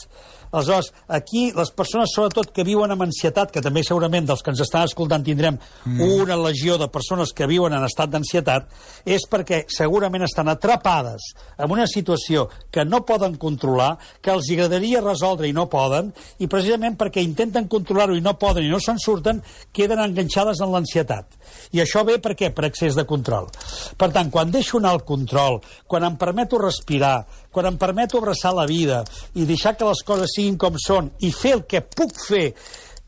Aleshores, 0.56 0.92
aquí 1.08 1.50
les 1.52 1.70
persones, 1.76 2.12
sobretot, 2.14 2.48
que 2.54 2.64
viuen 2.64 2.92
amb 2.94 3.04
ansietat, 3.04 3.50
que 3.52 3.60
també 3.60 3.82
segurament 3.84 4.24
dels 4.24 4.40
que 4.40 4.54
ens 4.54 4.62
estan 4.64 4.86
escoltant 4.88 5.24
tindrem 5.26 5.58
mm. 5.58 6.00
una 6.16 6.38
legió 6.40 6.78
de 6.80 6.88
persones 6.92 7.34
que 7.36 7.48
viuen 7.50 7.76
en 7.76 7.84
estat 7.84 8.08
d'ansietat, 8.12 8.70
és 9.04 9.26
perquè 9.28 9.64
segurament 9.72 10.24
estan 10.24 10.48
atrapades 10.48 11.28
en 11.58 11.74
una 11.74 11.84
situació 11.90 12.46
que 12.72 12.86
no 12.88 13.02
poden 13.04 13.36
controlar, 13.36 13.96
que 14.24 14.32
els 14.32 14.48
agradaria 14.54 15.04
resoldre 15.04 15.50
i 15.50 15.54
no 15.56 15.66
poden, 15.68 16.12
i 16.40 16.48
precisament 16.48 16.96
perquè 16.96 17.24
intenten 17.24 17.68
controlar-ho 17.68 18.16
i 18.16 18.24
no 18.24 18.38
poden 18.40 18.64
i 18.64 18.72
no 18.72 18.80
se'n 18.80 19.00
surten, 19.02 19.42
queden 19.76 20.00
enganxades 20.00 20.64
en 20.64 20.72
l'ansietat. 20.72 21.36
I 21.76 21.84
això 21.84 22.04
ve 22.08 22.16
per 22.22 22.32
què? 22.38 22.50
Per 22.56 22.64
excés 22.70 22.96
de 22.96 23.04
control. 23.04 23.50
Per 23.98 24.08
tant, 24.14 24.32
quan 24.32 24.50
deixo 24.54 24.80
anar 24.80 24.96
el 24.96 25.04
control, 25.04 25.60
quan 25.86 26.06
em 26.08 26.16
permeto 26.16 26.60
respirar, 26.62 27.26
quan 27.56 27.70
em 27.70 27.78
permeto 27.80 28.18
abraçar 28.20 28.52
la 28.52 28.66
vida 28.68 29.00
i 29.32 29.46
deixar 29.48 29.72
que 29.80 29.88
les 29.88 30.02
coses 30.04 30.34
siguin 30.36 30.58
com 30.60 30.76
són 30.76 31.08
i 31.24 31.30
fer 31.32 31.54
el 31.56 31.62
que 31.64 31.80
puc 31.80 32.12
fer, 32.20 32.50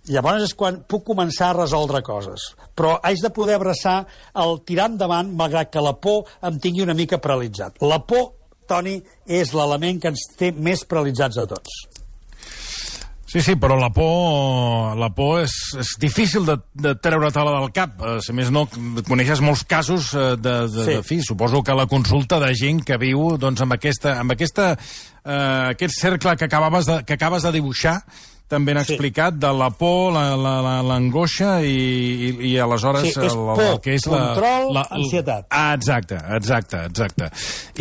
llavors 0.08 0.46
és 0.46 0.54
quan 0.56 0.78
puc 0.88 1.04
començar 1.10 1.50
a 1.50 1.58
resoldre 1.58 2.00
coses. 2.06 2.46
Però 2.72 2.94
haig 3.04 3.20
de 3.20 3.32
poder 3.36 3.58
abraçar 3.58 3.98
el 4.40 4.62
tirar 4.64 4.88
endavant, 4.94 5.34
malgrat 5.36 5.68
que 5.74 5.84
la 5.84 5.92
por 6.00 6.24
em 6.48 6.56
tingui 6.64 6.86
una 6.86 6.96
mica 6.96 7.20
paralitzat. 7.20 7.76
La 7.84 8.00
por, 8.00 8.30
Toni, 8.68 8.96
és 9.28 9.52
l'element 9.52 10.00
que 10.00 10.14
ens 10.14 10.24
té 10.40 10.52
més 10.56 10.88
paralitzats 10.88 11.44
a 11.44 11.48
tots. 11.50 11.82
Sí, 13.28 13.42
sí, 13.44 13.56
però 13.60 13.76
la 13.76 13.90
por, 13.92 14.94
la 14.96 15.10
por 15.12 15.42
és, 15.42 15.52
és 15.76 15.90
difícil 16.00 16.46
de, 16.48 16.54
de 16.80 16.94
treure-te-la 16.96 17.58
del 17.58 17.72
cap. 17.76 17.98
Eh, 18.00 18.14
Si 18.24 18.32
més 18.32 18.48
no, 18.54 18.62
coneixes 19.04 19.42
molts 19.44 19.66
casos 19.68 20.14
eh, 20.16 20.30
de, 20.40 20.54
de, 20.72 20.84
Sí. 20.86 20.94
de 20.96 21.02
fi, 21.04 21.18
suposo 21.22 21.60
que 21.62 21.76
la 21.76 21.84
consulta 21.86 22.38
de 22.40 22.54
gent 22.56 22.80
que 22.88 22.96
viu 22.96 23.36
doncs, 23.36 23.60
amb, 23.60 23.76
aquesta, 23.76 24.14
amb 24.22 24.32
aquesta, 24.32 24.70
eh, 25.24 25.74
aquest 25.74 26.00
cercle 26.00 26.36
que, 26.40 26.48
acabaves 26.48 26.88
de, 26.88 27.02
que 27.04 27.18
acabes 27.20 27.44
de 27.44 27.52
dibuixar, 27.52 27.98
també 28.48 28.72
n'ha 28.74 28.82
Sí. 28.84 28.94
explicat, 28.94 29.34
de 29.36 29.50
la 29.52 29.68
por, 29.70 30.12
l'angoixa 30.14 30.42
la, 30.42 30.54
la, 30.64 30.74
l'angoixa 30.82 31.50
i, 31.62 31.74
i, 32.28 32.30
i 32.50 32.58
aleshores... 32.58 33.02
Sí, 33.04 33.12
és 33.12 33.32
el, 33.34 33.42
por, 33.54 33.62
el 33.66 33.80
que 33.84 33.94
és 33.98 34.04
control, 34.08 34.72
la, 34.72 34.80
la, 34.80 34.86
ansietat. 34.98 35.46
Ah, 35.50 35.74
exacte, 35.76 36.16
exacte, 36.36 36.80
exacte. 36.88 37.30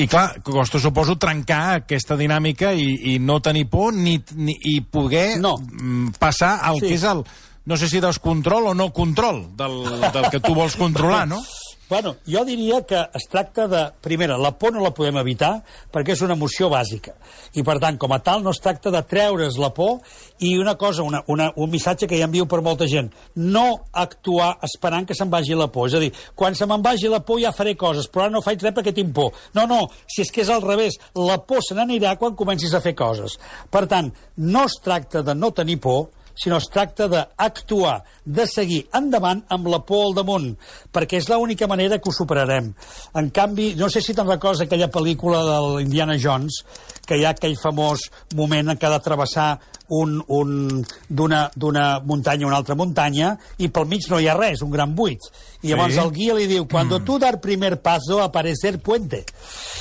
I 0.03 0.07
clar, 0.11 0.41
costa, 0.43 0.79
suposo, 0.83 1.15
trencar 1.15 1.77
aquesta 1.81 2.17
dinàmica 2.19 2.73
i, 2.75 3.15
i 3.15 3.17
no 3.19 3.39
tenir 3.41 3.69
por 3.71 3.93
ni, 3.95 4.17
ni, 4.35 4.57
i 4.75 4.81
poder 4.81 5.37
No. 5.39 5.55
mm, 5.57 6.17
passar 6.19 6.57
al 6.61 6.81
Sí. 6.81 6.87
que 6.89 6.93
és 6.99 7.03
el, 7.03 7.23
no 7.67 7.75
sé 7.77 7.87
si 7.89 7.99
descontrol 7.99 8.67
o 8.67 8.73
no 8.73 8.91
control 8.93 9.45
del, 9.57 9.81
del 10.13 10.29
que 10.31 10.39
tu 10.39 10.53
vols 10.55 10.75
controlar, 10.75 11.25
no? 11.27 11.41
Bueno, 11.89 12.17
jo 12.27 12.43
diria 12.43 12.81
que 12.85 12.99
es 13.13 13.29
tracta 13.31 13.65
de... 13.67 13.93
Primera, 14.01 14.37
la 14.37 14.51
por 14.59 14.73
no 14.73 14.81
la 14.83 14.91
podem 14.91 15.15
evitar 15.21 15.61
perquè 15.93 16.17
és 16.17 16.23
una 16.25 16.35
emoció 16.35 16.67
bàsica. 16.67 17.13
I, 17.55 17.63
per 17.63 17.77
tant, 17.79 17.95
com 17.95 18.11
a 18.11 18.19
tal, 18.19 18.43
no 18.43 18.51
es 18.51 18.59
tracta 18.59 18.91
de 18.91 18.99
treure's 19.07 19.55
la 19.55 19.69
por 19.71 20.01
i 20.43 20.57
una 20.59 20.75
cosa, 20.75 21.05
una, 21.07 21.21
una, 21.31 21.47
un 21.55 21.71
missatge 21.71 22.09
que 22.11 22.19
ja 22.19 22.27
envio 22.27 22.43
per 22.43 22.59
molta 22.65 22.89
gent. 22.91 23.07
No 23.39 23.63
actuar 23.93 24.57
esperant 24.67 25.07
que 25.07 25.15
se'n 25.15 25.31
vagi 25.31 25.55
la 25.55 25.69
por. 25.71 25.87
És 25.87 25.95
a 25.95 26.03
dir, 26.03 26.11
quan 26.35 26.59
se 26.59 26.67
me'n 26.67 26.83
vagi 26.83 27.07
la 27.07 27.21
por 27.23 27.39
ja 27.39 27.53
faré 27.55 27.77
coses, 27.79 28.11
però 28.11 28.25
ara 28.25 28.35
no 28.35 28.43
faig 28.43 28.67
res 28.67 28.75
perquè 28.75 28.91
tinc 28.91 29.15
por. 29.15 29.31
No, 29.55 29.63
no, 29.71 29.85
si 30.11 30.25
és 30.25 30.33
que 30.33 30.43
és 30.43 30.51
al 30.51 30.67
revés. 30.67 30.99
La 31.15 31.39
por 31.39 31.63
se 31.63 31.77
n'anirà 31.77 32.17
quan 32.19 32.35
comencis 32.35 32.75
a 32.75 32.83
fer 32.83 32.97
coses. 32.99 33.39
Per 33.71 33.85
tant, 33.87 34.11
no 34.43 34.67
es 34.67 34.75
tracta 34.83 35.23
de 35.23 35.39
no 35.39 35.55
tenir 35.55 35.79
por, 35.79 36.09
sinó 36.37 36.57
es 36.61 36.69
tracta 36.71 37.07
d'actuar, 37.09 38.03
de 38.23 38.45
seguir 38.47 38.83
endavant 38.95 39.43
amb 39.49 39.67
la 39.71 39.79
por 39.85 40.05
al 40.05 40.13
damunt, 40.17 40.51
perquè 40.93 41.17
és 41.17 41.29
l'única 41.31 41.67
manera 41.67 41.97
que 41.99 42.09
ho 42.09 42.13
superarem. 42.15 42.73
En 43.17 43.31
canvi, 43.33 43.73
no 43.75 43.89
sé 43.89 44.01
si 44.05 44.13
te'n 44.13 44.27
recordes 44.29 44.61
aquella 44.65 44.91
pel·lícula 44.93 45.41
de 45.47 45.57
l'Indiana 45.77 46.17
Jones, 46.21 46.61
que 47.07 47.17
hi 47.17 47.25
ha 47.25 47.33
aquell 47.33 47.57
famós 47.59 48.05
moment 48.35 48.69
en 48.69 48.77
què 48.77 48.87
ha 48.87 48.93
de 48.97 49.03
travessar 49.03 49.49
un, 49.89 50.17
un, 50.27 50.85
d'una 51.07 51.99
muntanya 52.03 52.45
a 52.45 52.47
una 52.49 52.57
altra 52.59 52.75
muntanya 52.75 53.37
i 53.57 53.69
pel 53.71 53.87
mig 53.87 54.03
no 54.11 54.19
hi 54.19 54.27
ha 54.27 54.35
res, 54.37 54.61
un 54.61 54.71
gran 54.71 54.93
buit. 54.95 55.23
I 55.63 55.71
llavors 55.71 55.95
Sí. 55.95 56.01
el 56.03 56.11
guia 56.11 56.35
li 56.35 56.47
diu, 56.47 56.67
cuando 56.67 56.99
tu 57.07 57.17
dar 57.17 57.39
primer 57.41 57.81
paso 57.81 58.21
aparecer 58.21 58.79
puente. 58.79 59.25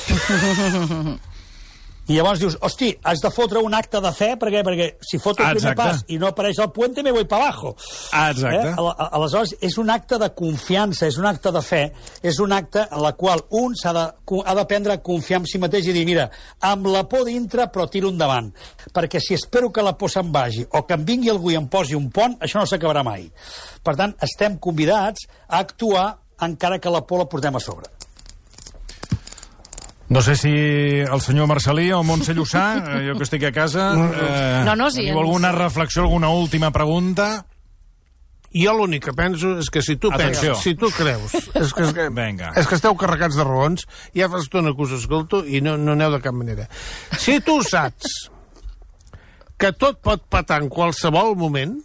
I 2.06 2.14
llavors 2.14 2.38
dius, 2.38 2.56
hosti, 2.62 2.92
has 3.02 3.20
de 3.22 3.30
fotre 3.34 3.58
un 3.64 3.74
acte 3.74 3.98
de 4.02 4.12
fe, 4.14 4.28
perquè, 4.38 4.62
perquè 4.66 4.86
si 5.02 5.18
foto 5.18 5.42
el 5.42 5.56
primer 5.56 5.72
Exacte. 5.72 5.82
pas 5.82 6.12
i 6.14 6.18
no 6.22 6.28
apareix 6.30 6.60
el 6.62 6.70
puente, 6.70 7.02
me 7.02 7.10
voy 7.10 7.24
para 7.24 7.48
abajo. 7.48 7.74
Exacte. 8.12 8.70
Eh? 8.70 9.06
Aleshores, 9.10 9.56
és 9.60 9.78
un 9.82 9.90
acte 9.90 10.18
de 10.22 10.28
confiança, 10.38 11.08
és 11.10 11.18
un 11.18 11.26
acte 11.26 11.50
de 11.52 11.62
fe, 11.66 11.82
és 12.22 12.38
un 12.42 12.54
acte 12.54 12.84
en 12.86 13.02
la 13.02 13.12
qual 13.18 13.42
un 13.58 13.74
s'ha 13.74 13.94
de, 13.96 14.04
ha 14.44 14.54
d'aprendre 14.54 14.94
a 14.94 15.02
confiar 15.02 15.42
en 15.42 15.48
si 15.50 15.58
mateix 15.62 15.90
i 15.90 15.96
dir, 15.96 16.06
mira, 16.06 16.28
amb 16.70 16.86
la 16.92 17.02
por 17.10 17.26
dintre, 17.26 17.66
però 17.74 17.88
tiro 17.90 18.12
endavant. 18.14 18.52
Perquè 18.94 19.20
si 19.22 19.34
espero 19.34 19.72
que 19.74 19.82
la 19.82 19.96
por 19.98 20.12
se'n 20.12 20.30
vagi 20.32 20.62
o 20.70 20.84
que 20.86 20.94
em 20.94 21.04
vingui 21.08 21.32
algú 21.32 21.50
i 21.50 21.58
em 21.58 21.66
posi 21.66 21.98
un 21.98 22.06
pont, 22.14 22.38
això 22.38 22.62
no 22.62 22.70
s'acabarà 22.70 23.02
mai. 23.06 23.26
Per 23.82 23.96
tant, 23.98 24.14
estem 24.22 24.60
convidats 24.62 25.26
a 25.48 25.58
actuar 25.58 26.12
encara 26.46 26.78
que 26.78 26.90
la 26.90 27.02
por 27.06 27.18
la 27.18 27.28
portem 27.28 27.56
a 27.56 27.60
sobre. 27.60 27.95
No 30.08 30.20
sé 30.22 30.36
si 30.38 30.50
el 31.02 31.20
senyor 31.20 31.48
Marcelí 31.50 31.88
o 31.92 32.02
Montse 32.06 32.34
Llussà, 32.34 32.66
eh, 33.00 33.02
jo 33.08 33.16
que 33.18 33.24
estic 33.26 33.42
a 33.48 33.52
casa... 33.52 33.88
Eh, 33.96 34.62
No, 34.64 34.76
no, 34.78 34.90
sí, 34.90 35.02
teniu 35.06 35.18
alguna 35.24 35.50
reflexió, 35.52 36.02
alguna 36.04 36.28
última 36.30 36.70
pregunta? 36.70 37.44
Jo 38.56 38.72
l'únic 38.72 39.02
que 39.08 39.12
penso 39.12 39.56
és 39.60 39.66
que 39.68 39.82
si 39.82 39.96
tu 40.00 40.08
Atenció. 40.14 40.54
penses, 40.54 40.62
si 40.64 40.74
tu 40.78 40.88
creus, 40.94 41.34
és 41.34 41.72
que, 41.74 41.82
és 41.82 41.92
que, 41.92 42.06
Vinga. 42.14 42.52
és 42.56 42.64
que 42.70 42.78
esteu 42.78 42.94
carregats 42.96 43.36
de 43.36 43.44
raons, 43.44 43.82
ja 44.16 44.30
fa 44.32 44.38
estona 44.40 44.72
que 44.72 44.86
us 44.86 44.94
escolto 44.96 45.42
i 45.44 45.60
no, 45.60 45.74
no 45.76 45.92
aneu 45.92 46.14
de 46.14 46.22
cap 46.24 46.32
manera. 46.38 46.64
Si 47.18 47.40
tu 47.44 47.58
saps 47.66 48.30
que 49.58 49.72
tot 49.76 49.98
pot 50.04 50.22
patar 50.30 50.62
en 50.62 50.70
qualsevol 50.72 51.34
moment, 51.36 51.76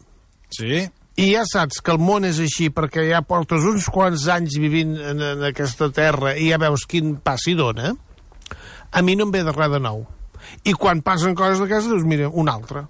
Sí? 0.52 0.86
i 1.18 1.28
ja 1.34 1.44
saps 1.48 1.82
que 1.84 1.92
el 1.92 2.00
món 2.00 2.24
és 2.28 2.40
així 2.44 2.70
perquè 2.72 3.04
ja 3.10 3.20
portes 3.26 3.64
uns 3.68 3.86
quants 3.92 4.26
anys 4.32 4.56
vivint 4.60 4.96
en, 5.00 5.20
en 5.34 5.44
aquesta 5.50 5.90
terra 5.92 6.34
i 6.40 6.50
ja 6.54 6.58
veus 6.62 6.86
quin 6.88 7.18
pas 7.24 7.44
hi 7.48 7.54
dona, 7.60 7.94
a 8.92 9.02
mi 9.02 9.16
no 9.16 9.26
em 9.28 9.32
ve 9.32 9.44
de 9.44 9.52
res 9.56 9.72
de 9.72 9.80
nou. 9.80 10.06
I 10.68 10.74
quan 10.74 11.02
passen 11.06 11.36
coses 11.38 11.60
d'aquestes, 11.62 11.92
dius, 11.92 12.04
mira, 12.08 12.30
una 12.30 12.54
altra. 12.54 12.88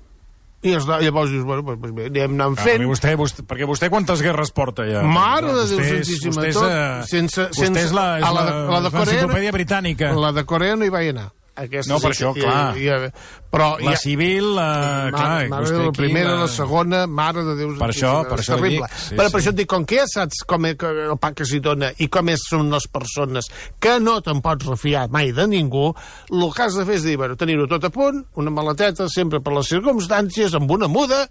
I 0.64 0.76
es- 0.78 0.86
llavors 0.86 1.32
dius, 1.34 1.44
bueno, 1.44 1.64
doncs, 1.66 1.82
doncs 1.82 1.96
bé, 1.98 2.06
anem 2.12 2.36
anant 2.38 2.58
fent... 2.62 2.80
mi 2.80 2.86
vostè, 2.86 3.16
vostè, 3.18 3.42
perquè 3.50 3.66
vostè 3.66 3.90
quantes 3.90 4.22
guerres 4.22 4.52
porta 4.54 4.86
ja? 4.86 5.02
Mare 5.02 5.48
de 5.56 5.64
Déu 5.72 5.80
Santíssima, 5.82 6.36
vostè 6.36 6.48
és, 6.52 6.56
tot, 6.60 6.70
eh, 6.70 7.04
sense, 7.10 7.48
vostè 7.50 7.66
sense, 7.66 7.86
és 7.88 7.94
la, 7.98 8.06
és 8.20 8.26
a 8.28 8.32
la, 8.36 8.44
de- 8.46 8.58
la 8.70 8.82
de 8.86 8.92
Corea, 8.94 9.52
britànica. 9.56 10.12
La 10.14 10.32
de 10.38 10.44
Corea 10.46 10.76
no 10.78 10.86
hi 10.86 10.94
vaig 10.94 11.10
anar. 11.16 11.32
Aquesta 11.62 11.94
No, 11.94 12.00
per 12.02 12.12
això, 12.14 12.32
clar. 12.34 12.78
I, 12.78 12.88
i, 12.88 13.12
però 13.52 13.68
La 13.84 13.92
ja- 13.94 14.00
civil, 14.00 14.46
eh, 14.56 15.12
clar, 15.12 15.12
Mare, 15.14 15.48
mare 15.52 15.66
vostè 15.66 15.84
la 15.86 15.92
primera, 15.96 16.34
la- 16.34 16.42
la 16.42 16.48
segona, 16.48 17.02
mare 17.08 17.44
de 17.44 17.56
Déu. 17.60 17.74
Per 17.78 17.90
això, 17.92 18.14
per 18.30 18.40
això 18.40 18.56
terrible. 18.58 18.88
dic, 18.88 18.98
sí, 18.98 19.16
Però 19.16 19.28
sí. 19.28 19.32
per 19.36 19.42
això 19.42 19.50
et 19.54 19.60
dic, 19.62 19.68
com 19.70 19.86
que 19.86 20.00
ja 20.02 20.06
saps 20.08 20.44
com 20.48 20.66
és, 20.66 20.76
que 20.82 20.88
el 21.12 21.18
pa 21.22 21.34
que 21.38 21.46
s'hi 21.46 21.60
dona 21.60 21.92
i 22.00 22.08
com 22.08 22.30
és, 22.34 22.46
són 22.50 22.70
les 22.72 22.88
persones, 22.88 23.50
que 23.80 24.00
no 24.00 24.20
te'n 24.22 24.42
pots 24.42 24.66
refiar 24.66 25.08
mai 25.10 25.32
de 25.32 25.48
ningú, 25.48 25.94
el 26.32 26.48
que 26.54 26.64
has 26.64 26.76
de 26.80 26.86
fer 26.86 26.96
és 26.96 27.04
dir, 27.04 27.18
bueno, 27.18 27.36
tenir-ho 27.36 27.68
tot 27.68 27.84
a 27.84 27.90
punt, 27.90 28.24
una 28.36 28.50
maleteta, 28.52 29.10
sempre 29.10 29.42
per 29.42 29.54
les 29.54 29.68
circumstàncies, 29.68 30.56
amb 30.56 30.72
una 30.72 30.88
muda, 30.88 31.28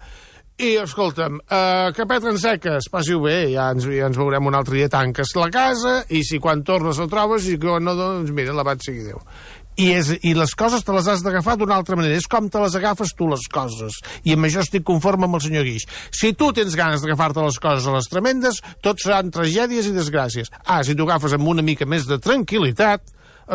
i, 0.61 0.75
escolta'm, 0.77 1.39
uh, 1.41 1.89
que 1.97 2.05
petren 2.05 2.37
seques, 2.37 2.91
passi-ho 2.93 3.23
bé, 3.25 3.47
ja 3.55 3.71
ens, 3.73 3.87
ja 3.89 4.11
ens 4.11 4.19
veurem 4.21 4.45
un 4.45 4.55
altre 4.59 4.75
dia, 4.77 4.91
tanques 4.93 5.33
la 5.41 5.49
casa, 5.49 6.05
i 6.13 6.21
si 6.23 6.37
quan 6.39 6.61
tornes 6.63 6.99
la 7.01 7.07
trobes, 7.09 7.47
i 7.49 7.57
quan 7.57 7.83
no, 7.83 7.95
doncs 7.97 8.29
mira, 8.37 8.53
la 8.53 8.63
vaig 8.63 8.83
seguir 8.85 9.07
Déu. 9.07 9.23
I, 9.81 9.87
és, 9.97 10.11
I 10.27 10.35
les 10.37 10.53
coses 10.59 10.85
te 10.85 10.93
les 10.93 11.07
has 11.09 11.23
d'agafar 11.25 11.57
d'una 11.61 11.79
altra 11.81 11.97
manera. 11.97 12.19
És 12.19 12.29
com 12.31 12.51
te 12.53 12.61
les 12.61 12.77
agafes 12.77 13.15
tu, 13.17 13.29
les 13.31 13.47
coses. 13.53 14.01
I 14.29 14.37
amb 14.37 14.49
això 14.49 14.65
estic 14.65 14.85
conforme 14.87 15.29
amb 15.29 15.39
el 15.39 15.45
senyor 15.47 15.65
Guix. 15.69 15.87
Si 16.13 16.35
tu 16.37 16.51
tens 16.57 16.77
ganes 16.77 17.05
d'agafar-te 17.05 17.45
les 17.47 17.61
coses 17.63 17.87
a 17.89 17.95
les 17.97 18.11
tremendes, 18.13 18.61
tot 18.85 19.01
seran 19.01 19.33
tragèdies 19.33 19.89
i 19.89 19.97
desgràcies. 19.97 20.53
Ah, 20.67 20.83
si 20.85 20.97
t'ho 20.97 21.09
agafes 21.09 21.37
amb 21.37 21.49
una 21.49 21.65
mica 21.65 21.89
més 21.89 22.09
de 22.11 22.21
tranquil·litat, 22.21 23.07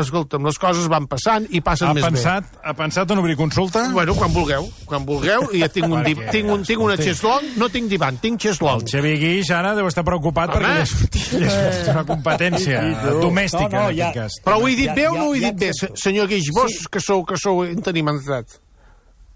escolta'm, 0.01 0.43
les 0.45 0.58
coses 0.60 0.88
van 0.91 1.05
passant 1.08 1.45
i 1.49 1.62
passen 1.62 1.89
Ha 1.89 1.93
més 1.93 2.03
pensat, 2.03 2.43
ha 2.63 2.73
pensat 2.73 3.12
en 3.12 3.19
obrir 3.21 3.36
consulta? 3.38 3.84
bé. 3.88 3.93
Bueno, 3.93 4.15
quan 4.15 4.34
vulgueu, 4.34 4.69
quan 4.86 5.05
vulgueu, 5.05 5.47
i 5.53 5.60
ja 5.63 5.69
tinc, 5.69 5.88
un 5.91 6.03
div... 6.03 6.19
Tinc, 6.31 6.49
un, 6.51 6.63
tinc 6.63 6.81
una 6.81 6.97
xeslong, 6.97 7.53
no 7.58 7.69
tinc 7.69 7.88
divan, 7.89 8.17
tinc 8.17 8.39
xeslong. 8.41 8.81
El 8.81 8.89
Xavi 8.91 9.13
Guix 9.21 9.51
ara 9.51 9.73
deu 9.75 9.88
estar 9.88 10.03
preocupat 10.03 10.49
Home. 10.49 10.60
perquè 10.60 10.75
ja 10.75 10.81
és, 10.81 11.31
ja 11.31 11.69
és 11.69 11.88
una 11.93 12.03
competència 12.05 12.81
domèstica, 13.21 13.69
No, 13.69 13.84
no, 13.86 13.89
en 13.89 13.97
ja- 13.97 14.10
aquest 14.10 14.21
cas. 14.21 14.41
Però 14.45 14.60
ho 14.62 14.67
he 14.67 14.75
dit 14.75 14.88
Ja- 14.88 14.95
bé 14.95 15.08
o 15.08 15.13
ja- 15.13 15.19
no 15.19 15.29
ho 15.29 15.36
he 15.36 15.39
ja 15.41 15.51
dit 15.51 15.60
bé, 15.60 15.69
accepto. 15.69 15.95
se- 15.95 16.01
senyor 16.10 16.27
Guix? 16.27 16.51
Vos 16.53 16.71
Sí. 16.71 16.86
que 16.91 16.99
sou, 16.99 17.23
que 17.25 17.38
sou 17.38 17.63
entenimentat. 17.65 18.47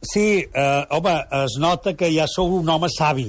Sí, 0.01 0.45
eh, 0.53 0.85
home, 0.95 1.13
es 1.43 1.57
nota 1.59 1.93
que 1.93 2.07
ja 2.15 2.25
sou 2.31 2.47
un 2.59 2.69
home 2.71 2.87
savi. 2.89 3.25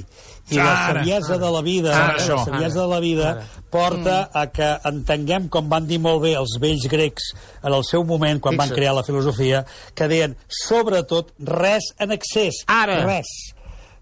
I 0.51 0.55
la 0.57 0.71
Ara, 0.87 0.99
saviesa 1.01 1.37
de 1.37 1.49
la 1.51 1.61
vida, 1.61 1.91
Ara, 1.95 2.13
eh, 2.15 2.21
això. 2.21 2.37
la 2.37 2.45
saviesa 2.45 2.81
de 2.81 2.87
la 2.87 2.99
vida 2.99 3.47
porta 3.69 4.29
a 4.33 4.45
que 4.51 4.69
entenguem, 4.87 5.49
com 5.49 5.67
van 5.69 5.85
dir 5.87 5.99
molt 5.99 6.21
bé 6.23 6.33
els 6.39 6.57
vells 6.59 6.87
grecs 6.91 7.33
en 7.63 7.73
el 7.73 7.83
seu 7.83 8.03
moment, 8.07 8.39
quan 8.39 8.55
van 8.57 8.67
Fixa't. 8.69 8.75
crear 8.79 8.93
la 8.95 9.03
filosofia, 9.03 9.65
que 9.93 10.07
deien, 10.07 10.35
sobretot, 10.47 11.33
res 11.39 11.91
en 11.99 12.11
excés. 12.11 12.63
Ara. 12.67 13.03
Res. 13.05 13.27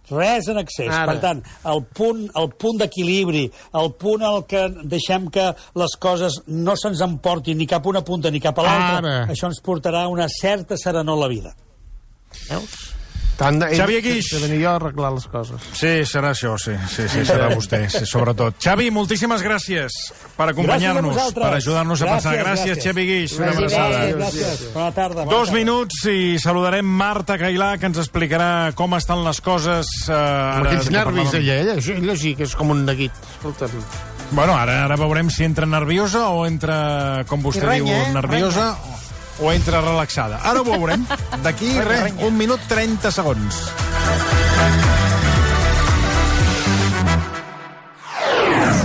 Res 0.10 0.48
en 0.48 0.58
excés. 0.58 0.90
Ara. 0.90 1.06
Per 1.14 1.20
tant, 1.22 1.42
el 1.70 1.84
punt, 1.86 2.30
el 2.36 2.50
punt 2.50 2.80
d'equilibri, 2.80 3.52
el 3.74 3.92
punt 3.94 4.24
al 4.26 4.46
que 4.46 4.68
deixem 4.90 5.28
que 5.30 5.54
les 5.76 5.96
coses 6.00 6.42
no 6.48 6.76
se'ns 6.76 7.02
emportin 7.02 7.58
ni 7.58 7.66
cap 7.68 7.86
una 7.86 8.02
punta 8.04 8.30
ni 8.32 8.40
cap 8.40 8.58
a 8.60 8.64
l'altra, 8.64 8.98
Ara. 8.98 9.28
això 9.28 9.46
ens 9.50 9.62
portarà 9.62 10.08
una 10.10 10.28
certa 10.30 10.78
serenor 10.78 11.18
a 11.18 11.22
la 11.22 11.28
vida. 11.28 11.54
Veus? 12.50 12.80
Tant 13.40 13.56
de... 13.56 13.70
Xavi 13.72 14.02
Guix. 14.04 14.34
De 14.36 14.40
venir 14.44 14.58
jo 14.66 14.68
a 14.68 14.74
arreglar 14.76 15.14
les 15.16 15.24
coses. 15.32 15.64
Sí, 15.80 15.92
serà 16.04 16.34
això, 16.34 16.58
sí, 16.60 16.74
sí, 16.92 17.06
sí 17.08 17.22
serà 17.24 17.46
vostè, 17.54 17.86
sí, 17.88 18.02
sobretot. 18.04 18.58
Xavi, 18.60 18.90
moltíssimes 18.92 19.40
gràcies 19.46 19.96
per 20.36 20.50
acompanyar-nos, 20.52 21.16
per 21.38 21.54
ajudar-nos 21.54 22.04
a 22.04 22.10
pensar. 22.10 22.34
Gràcies, 22.36 22.74
Gràcies. 22.74 22.84
Xavi 22.90 23.06
Guix, 23.08 23.38
una 23.40 23.54
abraçada. 23.54 24.02
Gràcies. 24.12 24.66
Bona 24.76 24.92
tarda. 24.92 25.24
bona 25.24 25.32
Dos 25.38 25.48
tarda. 25.54 25.58
minuts 25.62 26.04
i 26.12 26.20
saludarem 26.44 26.92
Marta 27.00 27.40
Cailà, 27.40 27.72
que 27.80 27.88
ens 27.88 28.04
explicarà 28.04 28.52
com 28.76 29.00
estan 29.00 29.24
les 29.24 29.40
coses... 29.40 29.88
Eh, 30.10 30.20
Amb 30.20 30.66
ara, 30.66 30.74
aquells 30.74 30.92
que 30.92 30.98
nervis, 31.00 31.34
ella, 31.40 31.60
ella, 31.64 31.80
ella 31.80 32.20
sí 32.20 32.36
que 32.36 32.44
és 32.44 32.60
com 32.60 32.76
un 32.76 32.84
neguit. 32.92 33.24
Escolta'm. 33.38 33.80
Bueno, 34.36 34.54
ara, 34.54 34.82
ara 34.84 35.00
veurem 35.00 35.32
si 35.34 35.48
entra 35.48 35.66
nerviosa 35.66 36.28
o 36.36 36.44
entra, 36.46 37.24
com 37.32 37.40
vostè 37.42 37.64
renya, 37.64 37.88
diu, 37.88 38.10
eh? 38.12 38.16
nerviosa 38.20 38.74
o, 38.76 39.00
o 39.40 39.52
entra 39.52 39.82
relaxada. 39.82 40.40
Ara 40.44 40.62
ho 40.62 40.68
veurem. 40.68 41.06
D'aquí, 41.44 41.74
res, 41.86 42.14
un 42.28 42.38
minut 42.38 42.64
30 42.68 43.12
segons. 43.12 43.64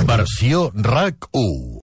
Versió 0.06 0.70
RAC 0.74 1.30
1. 1.32 1.80